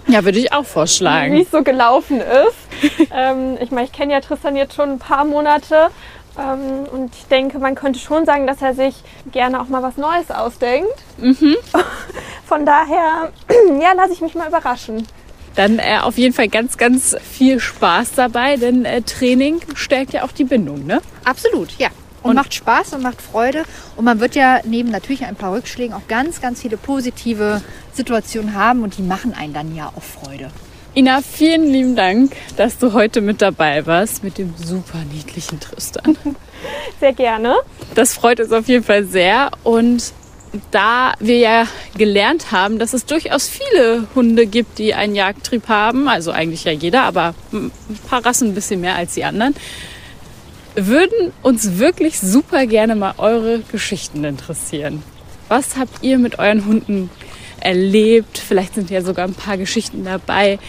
Ja, 0.08 0.26
würde 0.26 0.40
ich 0.40 0.52
auch 0.52 0.64
wie 0.64 0.66
vorschlagen. 0.66 1.38
es 1.40 1.52
so 1.52 1.62
gelaufen 1.62 2.20
ist. 2.22 3.12
ähm, 3.14 3.56
ich 3.62 3.70
meine, 3.70 3.86
ich 3.86 3.92
kenne 3.92 4.14
ja 4.14 4.20
Tristan 4.20 4.56
jetzt 4.56 4.74
schon 4.74 4.94
ein 4.94 4.98
paar 5.00 5.26
Monate. 5.26 5.90
Ähm, 6.38 6.86
und 6.92 7.16
ich 7.16 7.26
denke, 7.28 7.60
man 7.60 7.76
könnte 7.76 8.00
schon 8.00 8.26
sagen, 8.26 8.46
dass 8.48 8.62
er 8.62 8.74
sich 8.74 8.96
gerne 9.32 9.60
auch 9.62 9.68
mal 9.68 9.82
was 9.84 9.98
Neues 9.98 10.30
ausdenkt. 10.32 10.94
Von 12.46 12.66
daher, 12.66 13.32
ja, 13.82 13.94
lasse 13.94 14.14
ich 14.14 14.22
mich 14.22 14.36
mal 14.36 14.48
überraschen. 14.48 15.06
Dann 15.56 15.80
äh, 15.80 15.98
auf 16.02 16.18
jeden 16.18 16.34
Fall 16.36 16.50
ganz, 16.50 16.78
ganz 16.78 17.16
viel 17.22 17.60
Spaß 17.60 18.12
dabei, 18.16 18.58
denn 18.58 18.86
äh, 18.86 19.02
Training 19.02 19.60
stärkt 19.74 20.14
ja 20.14 20.24
auch 20.24 20.32
die 20.32 20.44
Bindung, 20.44 20.86
ne? 20.86 21.02
Absolut, 21.26 21.72
ja. 21.80 21.88
Und, 22.22 22.32
Und- 22.32 22.36
macht 22.36 22.54
Spaß 22.54 22.94
und 22.94 23.02
macht 23.02 23.22
Freude. 23.22 23.64
Und 23.96 24.06
man 24.06 24.20
wird 24.20 24.36
ja 24.36 24.60
neben 24.64 24.90
natürlich 24.92 25.26
ein 25.26 25.36
paar 25.36 25.54
Rückschlägen 25.54 25.96
auch 25.96 26.08
ganz, 26.08 26.42
ganz 26.42 26.62
viele 26.62 26.78
positive 26.78 27.62
Situationen 27.94 28.54
haben 28.54 28.84
und 28.84 28.98
die 28.98 29.02
machen 29.02 29.34
einen 29.34 29.54
dann 29.54 29.76
ja 29.76 29.92
auch 29.96 30.04
Freude. 30.04 30.52
Ina, 30.98 31.22
vielen 31.22 31.72
lieben 31.72 31.96
Dank, 31.96 32.36
dass 32.56 32.80
du 32.80 32.92
heute 32.94 33.22
mit 33.22 33.44
dabei 33.44 33.86
warst 33.86 34.24
mit 34.24 34.40
dem 34.40 34.56
super 34.58 34.98
niedlichen 35.14 35.60
Tristan. 35.60 36.18
Sehr 37.00 37.14
gerne. 37.14 37.54
Das 37.94 38.16
freut 38.16 38.40
uns 38.40 38.52
auf 38.52 38.68
jeden 38.68 38.84
Fall 38.84 39.04
sehr. 39.04 39.52
Und 39.64 40.12
da 40.72 41.14
wir 41.20 41.38
ja 41.38 41.68
gelernt 41.96 42.52
haben, 42.52 42.80
dass 42.80 42.94
es 42.94 43.06
durchaus 43.06 43.48
viele 43.48 44.08
Hunde 44.16 44.48
gibt, 44.48 44.80
die 44.80 44.96
einen 44.96 45.14
Jagdtrieb 45.14 45.68
haben, 45.68 46.08
also 46.10 46.32
eigentlich 46.32 46.64
ja 46.64 46.72
jeder, 46.72 47.04
aber 47.04 47.36
ein 47.54 47.72
paar 48.10 48.26
Rassen 48.26 48.48
ein 48.48 48.56
bisschen 48.56 48.82
mehr 48.82 48.96
als 48.96 49.14
die 49.14 49.24
anderen, 49.24 49.54
würden 50.74 51.32
uns 51.44 51.78
wirklich 51.78 52.20
super 52.20 52.66
gerne 52.66 52.96
mal 52.96 53.14
eure 53.20 53.60
Geschichten 53.72 54.24
interessieren. 54.24 55.04
Was 55.48 55.78
habt 55.78 56.02
ihr 56.02 56.18
mit 56.18 56.40
euren 56.40 56.66
Hunden 56.66 57.12
erlebt? 57.62 58.38
Vielleicht 58.38 58.76
sind 58.76 58.90
ja 58.90 59.02
sogar 59.02 59.28
ein 59.28 59.34
paar 59.34 59.58
Geschichten 59.58 60.06
dabei, 60.06 60.60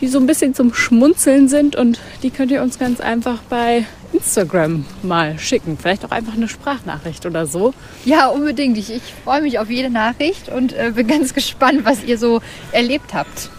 die 0.00 0.08
so 0.08 0.18
ein 0.18 0.26
bisschen 0.26 0.54
zum 0.54 0.74
Schmunzeln 0.74 1.48
sind 1.48 1.76
und 1.76 2.00
die 2.22 2.30
könnt 2.30 2.50
ihr 2.50 2.62
uns 2.62 2.78
ganz 2.78 3.00
einfach 3.00 3.38
bei 3.48 3.84
Instagram 4.12 4.84
mal 5.02 5.38
schicken. 5.38 5.76
Vielleicht 5.80 6.04
auch 6.04 6.10
einfach 6.10 6.34
eine 6.34 6.48
Sprachnachricht 6.48 7.26
oder 7.26 7.46
so. 7.46 7.74
Ja, 8.04 8.28
unbedingt. 8.28 8.78
Ich, 8.78 8.92
ich 8.92 9.02
freue 9.24 9.42
mich 9.42 9.58
auf 9.58 9.70
jede 9.70 9.90
Nachricht 9.90 10.48
und 10.48 10.72
äh, 10.72 10.92
bin 10.94 11.06
ganz 11.06 11.34
gespannt, 11.34 11.84
was 11.84 12.04
ihr 12.04 12.18
so 12.18 12.40
erlebt 12.72 13.12
habt. 13.12 13.50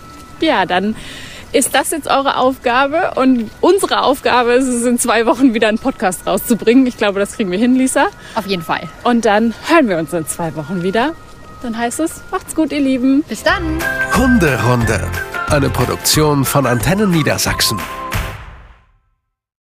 Ja, 0.41 0.65
dann 0.65 0.95
ist 1.51 1.73
das 1.73 1.91
jetzt 1.91 2.07
eure 2.07 2.37
Aufgabe 2.37 3.13
und 3.15 3.49
unsere 3.61 4.01
Aufgabe 4.01 4.53
ist 4.53 4.67
es, 4.67 4.85
in 4.85 4.99
zwei 4.99 5.25
Wochen 5.25 5.53
wieder 5.53 5.69
einen 5.69 5.79
Podcast 5.79 6.27
rauszubringen. 6.27 6.85
Ich 6.85 6.97
glaube, 6.97 7.19
das 7.19 7.33
kriegen 7.33 7.49
wir 7.49 7.57
hin, 7.57 7.75
Lisa. 7.75 8.07
Auf 8.35 8.45
jeden 8.45 8.61
Fall. 8.61 8.89
Und 9.03 9.23
dann 9.23 9.53
hören 9.67 9.87
wir 9.87 9.97
uns 9.97 10.11
in 10.11 10.27
zwei 10.27 10.53
Wochen 10.55 10.83
wieder. 10.83 11.15
Dann 11.65 11.75
heißt 11.75 11.99
es, 12.01 12.21
macht's 12.29 12.53
gut, 12.53 12.71
ihr 12.71 12.79
Lieben. 12.79 13.23
Bis 13.27 13.41
dann. 13.41 13.79
Hunderunde. 14.15 15.01
Eine 15.49 15.71
Produktion 15.71 16.45
von 16.45 16.67
Antennen 16.67 17.09
Niedersachsen. 17.09 17.79